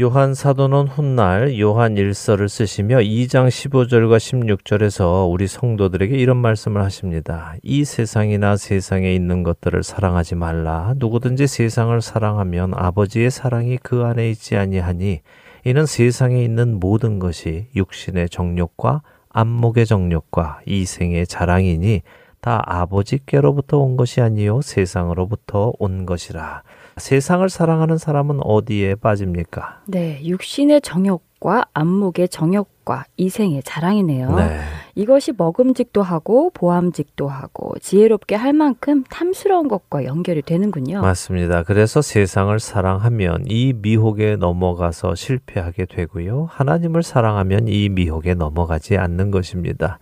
요한 0.00 0.34
사도는 0.34 0.88
훗날 0.88 1.60
요한 1.60 1.96
일서를 1.96 2.48
쓰시며 2.48 2.96
2장 2.96 3.46
15절과 3.46 4.16
16절에서 4.16 5.30
우리 5.30 5.46
성도들에게 5.46 6.16
이런 6.16 6.36
말씀을 6.38 6.82
하십니다. 6.82 7.54
이 7.62 7.84
세상이나 7.84 8.56
세상에 8.56 9.14
있는 9.14 9.44
것들을 9.44 9.84
사랑하지 9.84 10.34
말라. 10.34 10.94
누구든지 10.96 11.46
세상을 11.46 12.00
사랑하면 12.02 12.72
아버지의 12.74 13.30
사랑이 13.30 13.78
그 13.84 14.02
안에 14.02 14.30
있지 14.30 14.56
아니하니 14.56 15.20
이는 15.64 15.86
세상에 15.86 16.42
있는 16.42 16.80
모든 16.80 17.20
것이 17.20 17.68
육신의 17.76 18.30
정욕과 18.30 19.02
안목의 19.34 19.84
정욕과 19.84 20.60
이생의 20.64 21.26
자랑이니 21.26 22.00
다 22.40 22.62
아버지께로부터 22.64 23.78
온 23.78 23.96
것이 23.96 24.20
아니요 24.20 24.62
세상으로부터 24.62 25.74
온 25.78 26.06
것이라. 26.06 26.62
세상을 26.96 27.46
사랑하는 27.48 27.98
사람은 27.98 28.40
어디에 28.42 28.94
빠집니까? 28.94 29.82
네, 29.86 30.24
육신의 30.24 30.80
정욕과 30.80 31.34
정욕과 31.44 31.66
안목의 31.74 32.30
정욕과 32.30 33.04
이생의 33.18 33.62
자랑이네요. 33.62 34.34
네. 34.34 34.60
이것이 34.94 35.32
먹음직도 35.36 36.02
하고 36.02 36.50
보암직도 36.50 37.28
하고 37.28 37.74
지혜롭게 37.80 38.34
할 38.36 38.52
만큼 38.52 39.04
탐스러운 39.04 39.68
것과 39.68 40.04
연결이 40.04 40.42
되는군요. 40.42 41.00
맞습니다. 41.00 41.64
그래서 41.64 42.00
세상을 42.00 42.58
사랑하면 42.60 43.44
이 43.48 43.72
미혹에 43.74 44.36
넘어가서 44.36 45.14
실패하게 45.14 45.86
되고요. 45.86 46.48
하나님을 46.50 47.02
사랑하면 47.02 47.68
이 47.68 47.88
미혹에 47.88 48.34
넘어가지 48.34 48.96
않는 48.96 49.30
것입니다. 49.30 49.98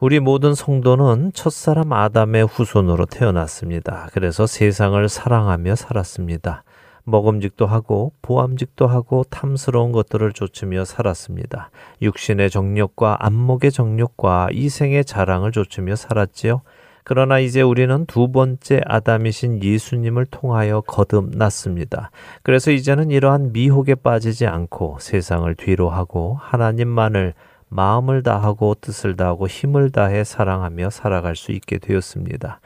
우리 0.00 0.20
모든 0.20 0.54
성도는 0.54 1.32
첫사람 1.34 1.92
아담의 1.92 2.46
후손으로 2.46 3.06
태어났습니다. 3.06 4.08
그래서 4.12 4.46
세상을 4.46 5.08
사랑하며 5.08 5.76
살았습니다. 5.76 6.64
먹음직도 7.04 7.66
하고 7.66 8.12
보암직도 8.22 8.86
하고 8.86 9.24
탐스러운 9.30 9.92
것들을 9.92 10.32
좇으며 10.32 10.84
살았습니다. 10.84 11.70
육신의 12.02 12.50
정욕과 12.50 13.18
안목의 13.20 13.70
정욕과 13.70 14.48
이생의 14.52 15.04
자랑을 15.04 15.52
좇으며 15.52 15.96
살았지요. 15.96 16.62
그러나 17.06 17.38
이제 17.38 17.60
우리는 17.60 18.06
두 18.06 18.32
번째 18.32 18.80
아담이신 18.86 19.62
예수님을 19.62 20.24
통하여 20.24 20.80
거듭났습니다. 20.80 22.10
그래서 22.42 22.70
이제는 22.70 23.10
이러한 23.10 23.52
미혹에 23.52 23.94
빠지지 23.94 24.46
않고 24.46 24.96
세상을 25.00 25.54
뒤로 25.56 25.90
하고 25.90 26.38
하나님만을 26.40 27.34
마음을 27.68 28.22
다하고 28.22 28.76
뜻을 28.80 29.16
다하고 29.16 29.48
힘을 29.48 29.90
다해 29.90 30.24
사랑하며 30.24 30.90
살아갈 30.90 31.36
수 31.36 31.52
있게 31.52 31.78
되었습니다. 31.78 32.60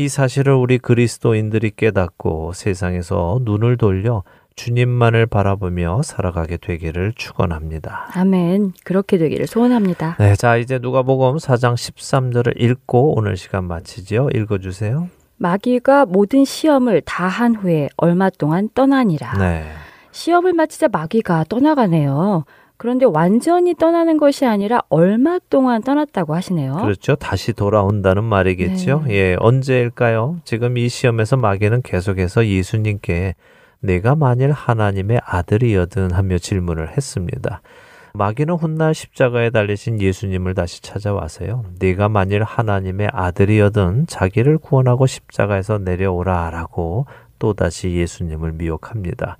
이 0.00 0.08
사실을 0.08 0.54
우리 0.54 0.78
그리스도인들이 0.78 1.72
깨닫고 1.76 2.54
세상에서 2.54 3.40
눈을 3.42 3.76
돌려 3.76 4.22
주님만을 4.56 5.26
바라보며 5.26 6.00
살아가게 6.02 6.56
되기를 6.56 7.12
축원합니다. 7.16 8.08
아멘. 8.14 8.72
그렇게 8.82 9.18
되기를 9.18 9.46
소원합니다. 9.46 10.16
네, 10.18 10.34
자 10.36 10.56
이제 10.56 10.78
누가복음 10.78 11.36
4장 11.36 11.74
13절을 11.74 12.58
읽고 12.58 13.18
오늘 13.18 13.36
시간 13.36 13.64
마치지요. 13.64 14.28
읽어 14.34 14.56
주세요. 14.58 15.08
마귀가 15.36 16.06
모든 16.06 16.46
시험을 16.46 17.02
다 17.02 17.28
한 17.28 17.54
후에 17.54 17.90
얼마 17.98 18.30
동안 18.30 18.70
떠나니라. 18.74 19.36
네. 19.36 19.64
시험을 20.12 20.54
마치자 20.54 20.88
마귀가 20.88 21.44
떠나가네요. 21.50 22.44
그런데 22.80 23.04
완전히 23.04 23.74
떠나는 23.74 24.16
것이 24.16 24.46
아니라 24.46 24.80
얼마 24.88 25.38
동안 25.50 25.82
떠났다고 25.82 26.34
하시네요. 26.34 26.76
그렇죠. 26.76 27.14
다시 27.14 27.52
돌아온다는 27.52 28.24
말이겠죠. 28.24 29.04
네. 29.06 29.14
예, 29.14 29.36
언제일까요? 29.38 30.38
지금 30.44 30.78
이 30.78 30.88
시험에서 30.88 31.36
마귀는 31.36 31.82
계속해서 31.82 32.46
예수님께 32.46 33.34
내가 33.80 34.14
만일 34.14 34.52
하나님의 34.52 35.20
아들이여든 35.22 36.12
하며 36.12 36.38
질문을 36.38 36.96
했습니다. 36.96 37.60
마귀는 38.14 38.54
훗날 38.54 38.94
십자가에 38.94 39.50
달리신 39.50 40.00
예수님을 40.00 40.54
다시 40.54 40.80
찾아와서요. 40.80 41.64
네가 41.80 42.08
만일 42.08 42.44
하나님의 42.44 43.10
아들이여든 43.12 44.06
자기를 44.06 44.56
구원하고 44.56 45.06
십자가에서 45.06 45.76
내려오라라고 45.76 47.04
또다시 47.38 47.90
예수님을 47.90 48.52
미혹합니다. 48.52 49.36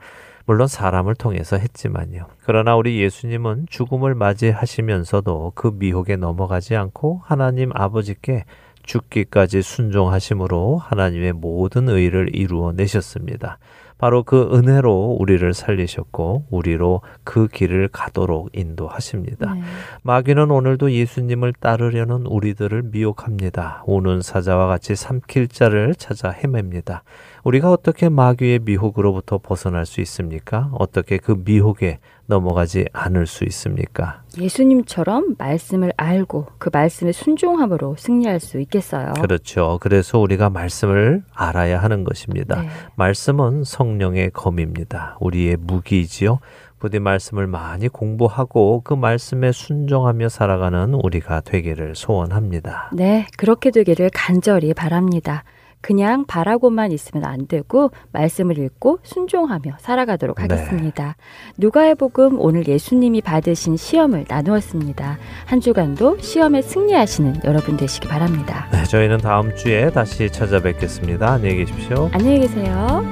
물론 0.50 0.66
사람을 0.66 1.14
통해서 1.14 1.56
했지만요. 1.56 2.26
그러나 2.44 2.74
우리 2.74 3.00
예수님은 3.00 3.66
죽음을 3.70 4.16
맞이하시면서도 4.16 5.52
그 5.54 5.70
미혹에 5.72 6.16
넘어가지 6.16 6.74
않고 6.74 7.20
하나님 7.24 7.70
아버지께 7.72 8.46
죽기까지 8.82 9.62
순종하심으로 9.62 10.78
하나님의 10.78 11.34
모든 11.34 11.88
의를 11.88 12.34
이루어 12.34 12.72
내셨습니다. 12.72 13.58
바로 13.96 14.24
그 14.24 14.50
은혜로 14.52 15.18
우리를 15.20 15.54
살리셨고 15.54 16.46
우리로 16.50 17.02
그 17.22 17.46
길을 17.46 17.86
가도록 17.86 18.48
인도하십니다. 18.52 19.54
네. 19.54 19.62
마귀는 20.02 20.50
오늘도 20.50 20.90
예수님을 20.90 21.52
따르려는 21.60 22.26
우리들을 22.26 22.82
미혹합니다. 22.90 23.84
오는 23.86 24.20
사자와 24.20 24.66
같이 24.66 24.96
삼킬 24.96 25.46
자를 25.46 25.94
찾아 25.94 26.30
헤맵니다. 26.30 27.04
우리가 27.44 27.70
어떻게 27.70 28.08
마귀의 28.08 28.60
미혹으로부터 28.60 29.38
벗어날 29.38 29.86
수 29.86 30.00
있습니까? 30.02 30.70
어떻게 30.72 31.18
그 31.18 31.40
미혹에 31.44 31.98
넘어가지 32.26 32.86
않을 32.92 33.26
수 33.26 33.44
있습니까? 33.44 34.22
예수님처럼 34.38 35.34
말씀을 35.36 35.92
알고 35.96 36.46
그 36.58 36.70
말씀에 36.72 37.12
순종함으로 37.12 37.96
승리할 37.98 38.38
수 38.40 38.60
있겠어요. 38.60 39.14
그렇죠. 39.20 39.78
그래서 39.80 40.18
우리가 40.18 40.48
말씀을 40.50 41.24
알아야 41.34 41.82
하는 41.82 42.04
것입니다. 42.04 42.62
네. 42.62 42.68
말씀은 42.94 43.64
성령의 43.64 44.30
검입니다. 44.30 45.16
우리의 45.20 45.56
무기이지요. 45.58 46.38
부디 46.78 46.98
말씀을 46.98 47.46
많이 47.46 47.88
공부하고 47.88 48.80
그 48.82 48.94
말씀에 48.94 49.52
순종하며 49.52 50.30
살아가는 50.30 50.94
우리가 50.94 51.42
되기를 51.42 51.94
소원합니다. 51.94 52.90
네, 52.94 53.26
그렇게 53.36 53.70
되기를 53.70 54.10
간절히 54.14 54.72
바랍니다. 54.72 55.44
그냥 55.80 56.24
바라고만 56.26 56.92
있으면 56.92 57.24
안 57.24 57.46
되고 57.46 57.90
말씀을 58.12 58.58
읽고 58.58 58.98
순종하며 59.02 59.76
살아가도록 59.78 60.36
네. 60.36 60.42
하겠습니다. 60.42 61.16
누가의 61.56 61.94
복음 61.94 62.38
오늘 62.38 62.66
예수님이 62.66 63.20
받으신 63.20 63.76
시험을 63.76 64.26
나누었습니다. 64.28 65.18
한 65.46 65.60
주간도 65.60 66.18
시험에 66.18 66.62
승리하시는 66.62 67.40
여러분 67.44 67.76
되시기 67.76 68.08
바랍니다. 68.08 68.68
네, 68.72 68.84
저희는 68.84 69.18
다음 69.18 69.54
주에 69.56 69.90
다시 69.90 70.30
찾아뵙겠습니다. 70.30 71.32
안녕히 71.32 71.56
계십시오. 71.56 72.10
안녕히 72.12 72.40
계세요. 72.40 73.04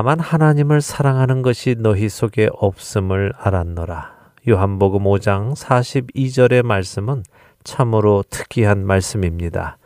다만 0.00 0.20
하나님을 0.20 0.80
사랑하는 0.80 1.42
것이 1.42 1.74
너희 1.76 2.08
속에 2.08 2.48
없음을 2.52 3.32
알았노라. 3.36 4.14
요한복음 4.48 5.02
5장 5.02 5.56
42절의 5.56 6.62
말씀은 6.62 7.24
참으로 7.64 8.22
특이한 8.30 8.86
말씀입니다. 8.86 9.76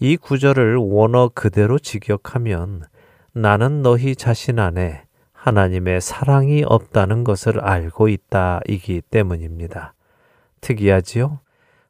이 0.00 0.16
구절을 0.16 0.74
원어 0.78 1.30
그대로 1.32 1.78
직역하면 1.78 2.82
나는 3.32 3.82
너희 3.82 4.16
자신 4.16 4.58
안에 4.58 5.04
하나님의 5.32 6.00
사랑이 6.00 6.64
없다는 6.66 7.22
것을 7.22 7.60
알고 7.60 8.08
있다 8.08 8.60
이기 8.66 9.02
때문입니다. 9.02 9.94
특이하지요? 10.62 11.38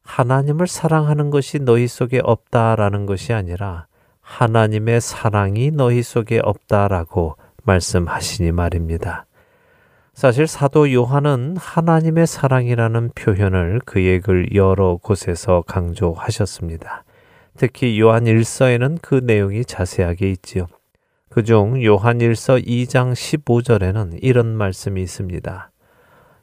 하나님을 0.03 0.67
사랑하는 0.67 1.31
것이 1.31 1.61
너희 1.61 1.89
속에 1.89 2.21
없다라는 2.23 3.07
것이 3.07 3.33
아니라 3.33 3.87
하나님의 4.21 5.01
사랑이 5.01 5.71
너희 5.71 6.03
속에 6.03 6.41
없다라고 6.45 7.37
말씀하시니 7.65 8.53
말입니다. 8.53 9.27
사실 10.15 10.47
사도 10.47 10.93
요한은 10.93 11.57
하나님의 11.57 12.27
사랑이라는 12.27 13.11
표현을 13.17 13.81
그의 13.85 14.21
글 14.21 14.55
여러 14.55 14.97
곳에서 14.97 15.65
강조하셨습니다. 15.67 17.05
특히 17.57 18.01
요한 18.01 18.25
1서에는 18.25 18.99
그 19.03 19.21
내용이 19.25 19.65
자세하게 19.65 20.31
있지요. 20.31 20.67
그중 21.31 21.83
요한 21.85 22.19
1서 22.19 22.65
2장 22.65 23.13
15절에는 23.13 24.19
이런 24.23 24.57
말씀이 24.57 25.03
있습니다. 25.03 25.71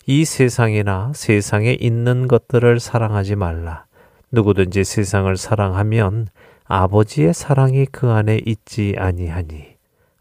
이 0.05 0.26
세상이나 0.26 1.11
세상에 1.15 1.78
있는 1.80 2.28
것들을 2.28 2.80
사랑하지 2.80 3.38
말라. 3.38 3.86
누구든지 4.34 4.84
세상을 4.84 5.36
사랑하면 5.38 6.28
아버지의 6.65 7.34
사랑이 7.34 7.86
그 7.86 8.09
안에 8.09 8.41
있지 8.45 8.95
아니하니. 8.97 9.70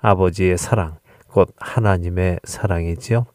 아버지의 0.01 0.59
사랑, 0.59 0.98
곧 1.28 1.53
하나님의 1.59 2.40
사랑이지요. 2.44 3.26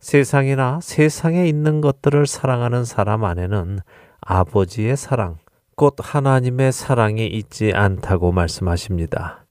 세상이나 0.00 0.80
세상에 0.82 1.46
있는 1.46 1.80
것들을 1.80 2.26
사랑하는 2.26 2.84
사람 2.84 3.24
안에는 3.24 3.78
아버지의 4.20 4.96
사랑, 4.96 5.38
곧 5.76 5.96
하나님의 5.98 6.72
사랑이 6.72 7.26
있지 7.26 7.72
않다고 7.74 8.32
말씀하십니다. 8.32 9.44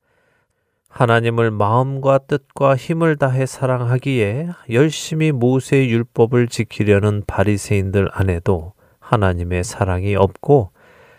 하나님을 0.90 1.50
마음과 1.50 2.20
뜻과 2.20 2.76
힘을 2.76 3.16
다해 3.16 3.48
사랑하기에 3.48 4.50
열심히 4.70 5.32
모세의 5.32 5.90
율법을 5.90 6.48
지키려는 6.48 7.24
바리새인들 7.26 8.10
안에도 8.12 8.74
하나님의 9.00 9.64
사랑이 9.64 10.16
없고 10.16 10.73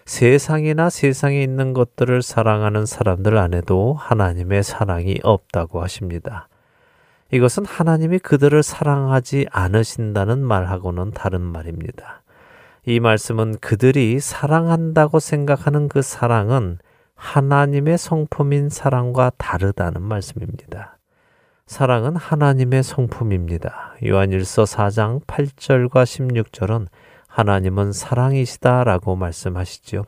세상이나 0.07 0.91
세상에 0.91 1.43
있는 1.43 1.73
것들을 1.73 2.21
사랑하는 2.23 2.85
사람들 2.85 3.39
안에도 3.39 3.95
하나님의 3.95 4.63
사랑이 4.63 5.19
없다고 5.23 5.83
하십니다. 5.83 6.49
이것은 7.31 7.65
하나님이 7.65 8.19
그들을 8.19 8.63
사랑하지 8.63 9.47
않으신다는 9.51 10.41
말하고는 10.41 11.13
다른 11.13 11.41
말입니다. 11.41 12.23
이 12.87 13.01
말씀은 13.01 13.57
그들이 13.61 14.21
사랑한다고 14.21 15.21
생각하는 15.21 15.89
그 15.89 16.03
사랑은 16.03 16.79
하나님의 17.15 17.97
성품인 17.97 18.69
사랑과 18.69 19.31
다르다는 19.39 20.03
말씀입니다. 20.03 20.99
사랑은 21.67 22.15
하나님의 22.17 22.83
성품입니다. 22.83 23.95
요한일서 24.05 24.65
4장 24.65 25.25
8절과 25.25 26.05
16절은 26.05 26.89
하나님은 27.35 27.91
사랑이시다라고 27.91 29.17
말씀하시지요. 29.17 30.05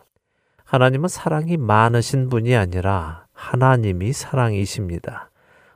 하나님은 0.65 1.09
사랑이 1.09 1.57
많으신 1.57 2.29
분이 2.29 2.55
아니라 2.55 3.27
하나님이 3.33 4.13
사랑이십니다. 4.13 5.31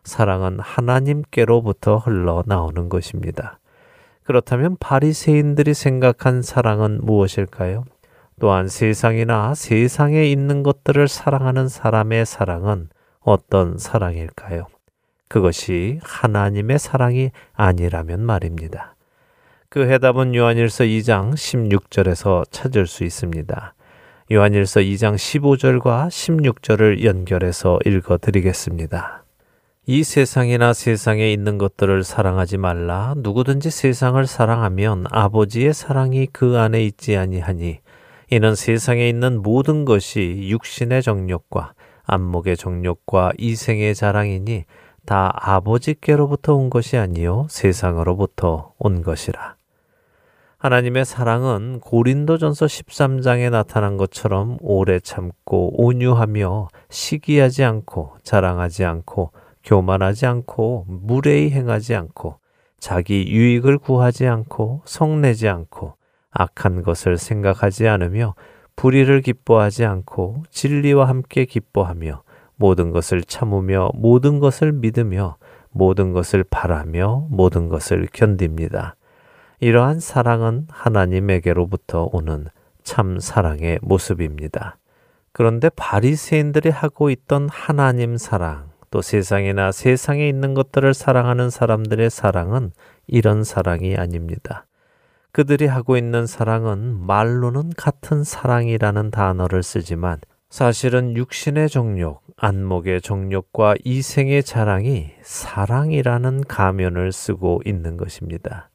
사랑은 0.05 0.61
하나님께로부터 0.61 1.97
흘러나오는 1.97 2.89
것입니다. 2.89 3.59
그렇다면 4.23 4.77
바리새인들이 4.79 5.75
생각한 5.75 6.43
사랑은 6.43 7.01
무엇일까요? 7.03 7.83
또한 8.39 8.69
세상이나 8.69 9.55
세상에 9.57 10.27
있는 10.27 10.63
것들을 10.63 11.09
사랑하는 11.09 11.67
사람의 11.67 12.27
사랑은 12.27 12.91
어떤 13.19 13.77
사랑일까요? 13.77 14.69
그것이 15.27 15.99
하나님의 16.05 16.79
사랑이 16.79 17.33
아니라면 17.55 18.21
말입니다. 18.21 18.95
그 19.73 19.89
해답은 19.89 20.35
요한일서 20.35 20.83
2장 20.83 21.35
16절에서 21.35 22.43
찾을 22.51 22.89
수 22.89 23.05
있습니다. 23.05 23.75
요한일서 24.33 24.81
2장 24.81 25.15
15절과 25.15 26.09
16절을 26.09 27.05
연결해서 27.05 27.79
읽어 27.87 28.19
드리겠습니다. 28.19 29.23
이 29.87 30.03
세상이나 30.03 30.73
세상에 30.73 31.33
있는 31.33 31.57
것들을 31.57 32.03
사랑하지 32.03 32.57
말라. 32.59 33.15
누구든지 33.19 33.71
세상을 33.71 34.27
사랑하면 34.27 35.05
아버지의 35.09 35.73
사랑이 35.73 36.27
그 36.33 36.59
안에 36.59 36.83
있지 36.83 37.17
아니하니 37.17 37.79
이는 38.33 38.57
세상에 38.57 39.09
있는 39.09 39.41
모든 39.41 39.85
것이 39.85 40.49
육신의 40.51 41.05
정욕과 41.05 41.75
안목의 42.07 42.57
정욕과 42.57 43.35
이생의 43.39 43.95
자랑이니 43.95 44.65
다 45.07 45.31
아버지께로부터 45.33 46.57
온 46.57 46.71
것이 46.71 46.97
아니요 46.97 47.47
세상으로부터 47.49 48.73
온 48.81 49.03
것이라. 49.03 49.60
하나님의 50.61 51.07
사랑은 51.07 51.81
고린도전서 51.81 52.67
13장에 52.67 53.49
나타난 53.49 53.97
것처럼 53.97 54.59
오래 54.61 55.01
참고 55.01 55.73
온유하며 55.83 56.69
시기하지 56.91 57.65
않고 57.65 58.17
자랑하지 58.23 58.85
않고 58.85 59.33
교만하지 59.65 60.27
않고 60.27 60.85
무례히 60.87 61.51
행하지 61.51 61.95
않고 61.95 62.41
자기 62.79 63.27
유익을 63.31 63.79
구하지 63.79 64.27
않고 64.27 64.83
성내지 64.85 65.49
않고 65.49 65.95
악한 66.31 66.83
것을 66.83 67.17
생각하지 67.17 67.89
않으며 67.89 68.35
불의를 68.77 69.23
기뻐하지 69.23 69.87
않고 69.87 70.43
진리와 70.51 71.09
함께 71.09 71.47
기뻐하며 71.47 72.23
모든 72.57 72.91
것을 72.91 73.23
참으며 73.23 73.93
모든 73.95 74.41
것을 74.41 74.73
믿으며 74.73 75.39
모든 75.71 76.13
것을 76.13 76.45
바라며 76.45 77.27
모든 77.31 77.71
것을 77.71 78.09
견딥니다. 78.13 78.97
이러한 79.63 80.01
사랑은 80.01 80.67
하나님에게로부터 80.71 82.09
오는 82.13 82.47
참 82.83 83.21
사랑의 83.21 83.79
모습입니다. 83.83 84.79
그런데 85.33 85.69
바리새인들이 85.69 86.71
하고 86.71 87.11
있던 87.11 87.51
하나님 87.51 88.17
사랑, 88.17 88.71
또 88.91 89.03
세상이나 89.03 89.71
세상에 89.71 90.27
있는 90.27 90.55
것들을 90.55 90.95
사랑하는 90.95 91.51
사람들의 91.51 92.09
사랑은 92.09 92.73
이런 93.07 93.45
사랑이 93.45 93.97
아닙니다. 93.97 94.65
그들이 95.33 95.67
하고 95.67 95.99
있는 95.99 96.27
사랑은 96.27 97.07
말로는 97.07 97.73
같은 97.77 98.25
사랑이라는 98.25 99.11
단어를 99.11 99.63
쓰지만 99.63 100.21
사실은 100.49 101.15
육신의 101.19 101.69
정욕, 101.69 102.23
안목의 102.39 103.03
정욕과 103.03 103.75
이생의 103.85 104.43
자랑이 104.43 105.11
사랑이라는 105.21 106.45
가면을 106.45 107.13
쓰고 107.13 107.61
있는 107.67 107.99
것입니다. 107.99 108.70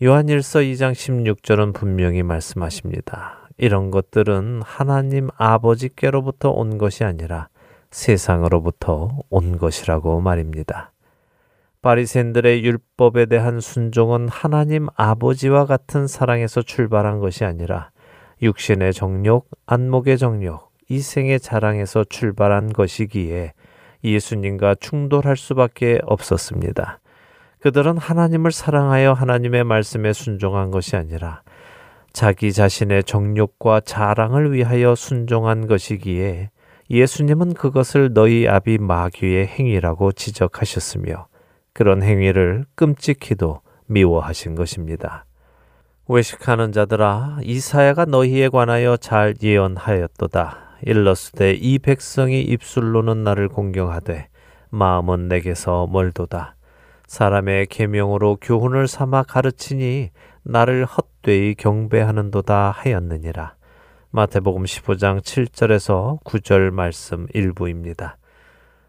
요한일서 0.00 0.60
2장 0.60 0.92
16절은 0.92 1.74
분명히 1.74 2.22
말씀하십니다. 2.22 3.48
이런 3.56 3.90
것들은 3.90 4.62
하나님 4.64 5.26
아버지께로부터 5.36 6.50
온 6.50 6.78
것이 6.78 7.02
아니라 7.02 7.48
세상으로부터 7.90 9.18
온 9.28 9.58
것이라고 9.58 10.20
말입니다. 10.20 10.92
바리새인들의 11.82 12.64
율법에 12.64 13.26
대한 13.26 13.58
순종은 13.58 14.28
하나님 14.28 14.86
아버지와 14.94 15.66
같은 15.66 16.06
사랑에서 16.06 16.62
출발한 16.62 17.18
것이 17.18 17.44
아니라 17.44 17.90
육신의 18.40 18.92
정욕, 18.92 19.48
안목의 19.66 20.16
정욕, 20.16 20.70
이생의 20.88 21.40
자랑에서 21.40 22.04
출발한 22.04 22.72
것이기에 22.72 23.52
예수님과 24.04 24.76
충돌할 24.76 25.36
수밖에 25.36 25.98
없었습니다. 26.04 27.00
그들은 27.60 27.98
하나님을 27.98 28.52
사랑하여 28.52 29.12
하나님의 29.12 29.64
말씀에 29.64 30.12
순종한 30.12 30.70
것이 30.70 30.96
아니라 30.96 31.42
자기 32.12 32.52
자신의 32.52 33.04
정욕과 33.04 33.80
자랑을 33.80 34.52
위하여 34.52 34.94
순종한 34.94 35.66
것이기에 35.66 36.50
예수님은 36.90 37.54
그것을 37.54 38.14
너희 38.14 38.48
아비 38.48 38.78
마귀의 38.78 39.46
행위라고 39.46 40.12
지적하셨으며 40.12 41.26
그런 41.72 42.02
행위를 42.02 42.64
끔찍히도 42.74 43.60
미워하신 43.86 44.54
것입니다. 44.54 45.24
외식하는 46.08 46.72
자들아 46.72 47.38
이사야가 47.42 48.06
너희에 48.06 48.48
관하여 48.48 48.96
잘 48.96 49.34
예언하였도다. 49.42 50.78
일러스되 50.82 51.52
이 51.52 51.78
백성이 51.78 52.40
입술로는 52.40 53.24
나를 53.24 53.48
공경하되 53.48 54.28
마음은 54.70 55.28
내게서 55.28 55.86
멀도다. 55.90 56.57
사람의 57.08 57.66
계명으로 57.68 58.36
교훈을 58.36 58.86
삼아 58.86 59.22
가르치니 59.22 60.10
나를 60.42 60.84
헛되이 60.84 61.54
경배하는도다 61.54 62.70
하였느니라. 62.70 63.54
마태복음 64.10 64.64
15장 64.64 65.22
7절에서 65.22 66.22
9절 66.22 66.70
말씀 66.70 67.26
일부입니다. 67.32 68.18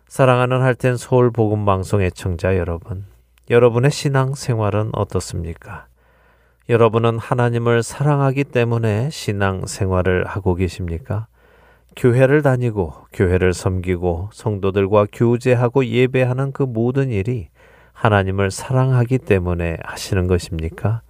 사랑하는 0.10 0.62
할텐 0.62 0.98
서울 0.98 1.32
복음 1.32 1.64
방송 1.64 2.02
애청자 2.02 2.58
여러분, 2.58 3.06
여러분의 3.50 3.90
신앙 3.90 4.36
생활은 4.36 4.90
어떻습니까? 4.94 5.88
여러분은 6.68 7.20
하나님을 7.20 7.84
사랑하기 7.84 8.44
때문에 8.44 9.10
신앙 9.12 9.66
생활을 9.66 10.26
하고 10.28 10.56
계십니까? 10.56 11.28
교회를 11.96 12.42
다니고 12.42 12.94
교회를 13.14 13.54
섬기고 13.54 14.30
성도들과 14.34 15.08
교제하고 15.12 15.86
예배하는 15.86 16.52
그 16.52 16.64
모든 16.64 17.12
일이 17.12 17.48
하나님을 18.00 18.50
사랑하기 18.50 19.18
때문에 19.18 19.76
하시는 19.84 20.26
것입니까? 20.28 21.02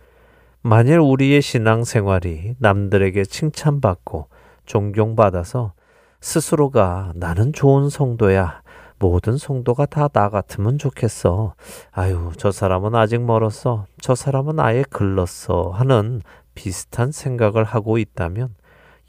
만일 0.63 0.97
우리의 0.97 1.39
신앙 1.39 1.83
생활이 1.83 2.55
남들에게 2.57 3.25
칭찬받고 3.25 4.27
존경받아서 4.65 5.73
스스로가 6.19 7.11
나는 7.15 7.53
좋은 7.53 7.89
성도야. 7.89 8.63
모든 8.97 9.37
성도가 9.37 9.85
다 9.85 10.09
나 10.11 10.29
같으면 10.29 10.79
좋겠어. 10.79 11.53
아유, 11.91 12.31
저 12.37 12.49
사람은 12.51 12.95
아직 12.95 13.21
멀었어. 13.21 13.85
저 14.01 14.15
사람은 14.15 14.59
아예 14.59 14.83
글렀어. 14.89 15.69
하는 15.69 16.21
비슷한 16.55 17.11
생각을 17.11 17.65
하고 17.65 17.99
있다면 17.99 18.55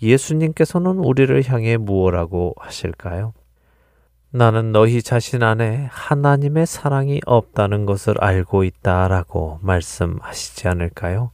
예수님께서는 0.02 0.98
우리를 0.98 1.42
향해 1.48 1.78
무엇라고 1.78 2.54
하실까요? 2.58 3.32
나는 4.32 4.70
너희 4.70 5.02
자신 5.02 5.42
안에 5.42 5.88
하나님의 5.90 6.64
사랑이 6.64 7.20
없다는 7.26 7.84
것을 7.84 8.14
알고 8.22 8.62
있다라고 8.62 9.58
말씀하시지 9.60 10.68
않을까요? 10.68 11.32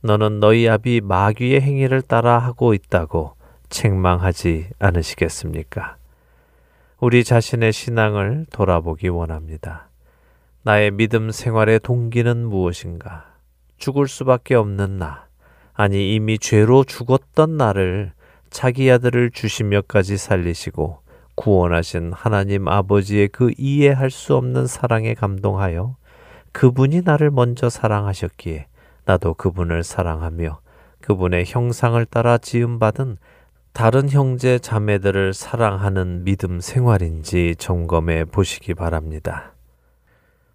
너는 0.00 0.40
너희 0.40 0.66
아비 0.66 1.02
마귀의 1.02 1.60
행위를 1.60 2.00
따라 2.00 2.38
하고 2.38 2.72
있다고 2.72 3.34
책망하지 3.68 4.70
않으시겠습니까? 4.78 5.96
우리 6.98 7.24
자신의 7.24 7.74
신앙을 7.74 8.46
돌아보기 8.50 9.08
원합니다. 9.08 9.90
나의 10.62 10.92
믿음 10.92 11.30
생활의 11.30 11.80
동기는 11.80 12.46
무엇인가? 12.46 13.34
죽을 13.76 14.08
수밖에 14.08 14.54
없는 14.54 14.96
나, 14.98 15.26
아니 15.74 16.14
이미 16.14 16.38
죄로 16.38 16.84
죽었던 16.84 17.58
나를 17.58 18.12
자기 18.48 18.90
아들을 18.90 19.30
주시며까지 19.30 20.16
살리시고 20.16 21.00
구원하신 21.34 22.12
하나님 22.12 22.68
아버지의 22.68 23.28
그 23.28 23.52
이해할 23.56 24.10
수 24.10 24.36
없는 24.36 24.66
사랑에 24.66 25.14
감동하여 25.14 25.96
그분이 26.52 27.02
나를 27.04 27.30
먼저 27.30 27.70
사랑하셨기에 27.70 28.66
나도 29.04 29.34
그분을 29.34 29.82
사랑하며 29.82 30.60
그분의 31.00 31.44
형상을 31.46 32.04
따라 32.06 32.38
지음받은 32.38 33.16
다른 33.72 34.08
형제 34.08 34.58
자매들을 34.58 35.32
사랑하는 35.32 36.24
믿음 36.24 36.60
생활인지 36.60 37.56
점검해 37.58 38.26
보시기 38.26 38.74
바랍니다. 38.74 39.54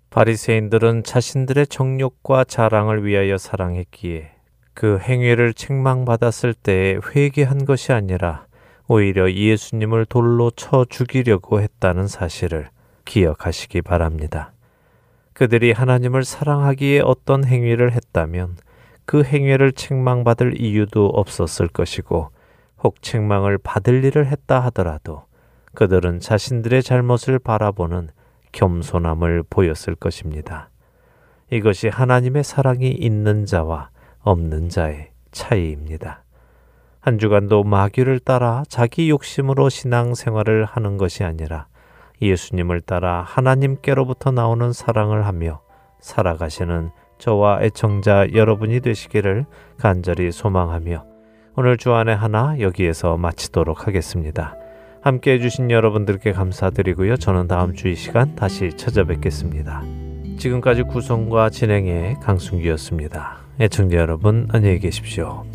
바리새인들은 0.10 1.04
자신들의 1.04 1.68
정욕과 1.68 2.46
자랑을 2.46 3.06
위하여 3.06 3.38
사랑했기에 3.38 4.32
그 4.74 5.00
행위를 5.00 5.54
책망받았을 5.54 6.54
때 6.54 7.00
회개한 7.16 7.66
것이 7.66 7.92
아니라 7.92 8.46
오히려 8.88 9.32
예수님을 9.32 10.06
돌로 10.06 10.52
쳐 10.52 10.86
죽이려고 10.88 11.62
했다는 11.62 12.08
사실을 12.08 12.70
기억하시기 13.06 13.82
바랍니다. 13.82 14.52
그들이 15.34 15.72
하나님을 15.72 16.24
사랑하기에 16.24 17.02
어떤 17.02 17.44
행위를 17.44 17.92
했다면 17.92 18.58
그 19.06 19.24
행위를 19.24 19.72
책망받을 19.72 20.60
이유도 20.62 21.08
없었을 21.08 21.68
것이고 21.68 22.30
혹 22.84 23.02
책망을 23.02 23.58
받을 23.58 24.04
일을 24.04 24.28
했다 24.28 24.60
하더라도 24.66 25.24
그들은 25.74 26.20
자신들의 26.20 26.84
잘못을 26.84 27.40
바라보는 27.40 28.10
겸손함을 28.52 29.44
보였을 29.50 29.96
것입니다. 29.96 30.70
이것이 31.52 31.90
하나님의 31.90 32.44
사랑이 32.44 32.90
있는 32.92 33.46
자와 33.46 33.90
없는 34.22 34.70
자의 34.70 35.10
차이입니다. 35.32 36.25
한 37.06 37.20
주간도 37.20 37.64
마귀를 37.64 38.18
따라 38.18 38.64
자기 38.68 39.12
욕심으로 39.12 39.70
신앙생활을 39.70 40.66
하는 40.66 40.98
것이 40.98 41.24
아니라 41.24 41.68
예수님을 42.20 42.82
따라 42.82 43.22
하나님께로부터 43.22 44.32
나오는 44.32 44.74
사랑을 44.74 45.28
하며 45.28 45.62
살아가시는 46.00 46.90
저와 47.20 47.62
애청자 47.62 48.26
여러분이 48.34 48.80
되시기를 48.80 49.46
간절히 49.78 50.32
소망하며 50.32 51.06
오늘 51.56 51.78
주안의 51.78 52.16
하나 52.16 52.60
여기에서 52.60 53.18
마치도록 53.18 53.86
하겠습니다. 53.86 54.56
함께 55.04 55.34
해주신 55.34 55.70
여러분들께 55.70 56.32
감사드리고요. 56.32 57.18
저는 57.18 57.48
다음 57.48 57.76
주 57.76 57.88
이 57.88 57.94
시간 57.94 58.36
다시 58.36 58.72
찾아뵙겠습니다. 58.76 59.84
지금까지 60.40 60.82
구성과 60.82 61.52
진행의 61.52 62.16
강순기였습니다. 62.24 63.38
애청자 63.60 63.98
여러분 63.98 64.48
안녕히 64.52 64.80
계십시오. 64.80 65.46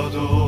없 0.00 0.39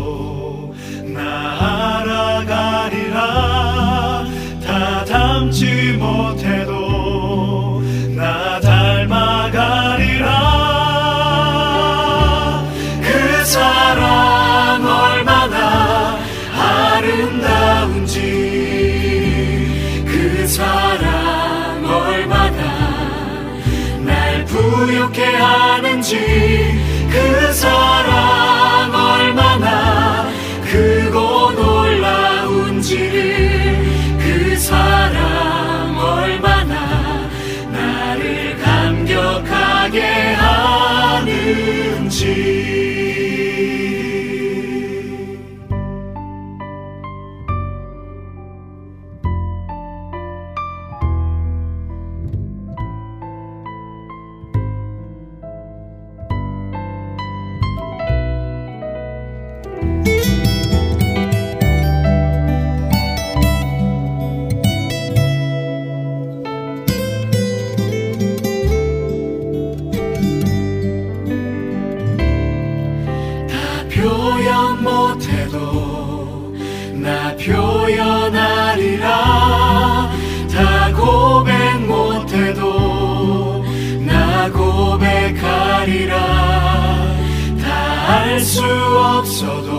So 89.42 89.71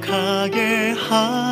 감격하게 0.00 0.92
하 0.92 1.51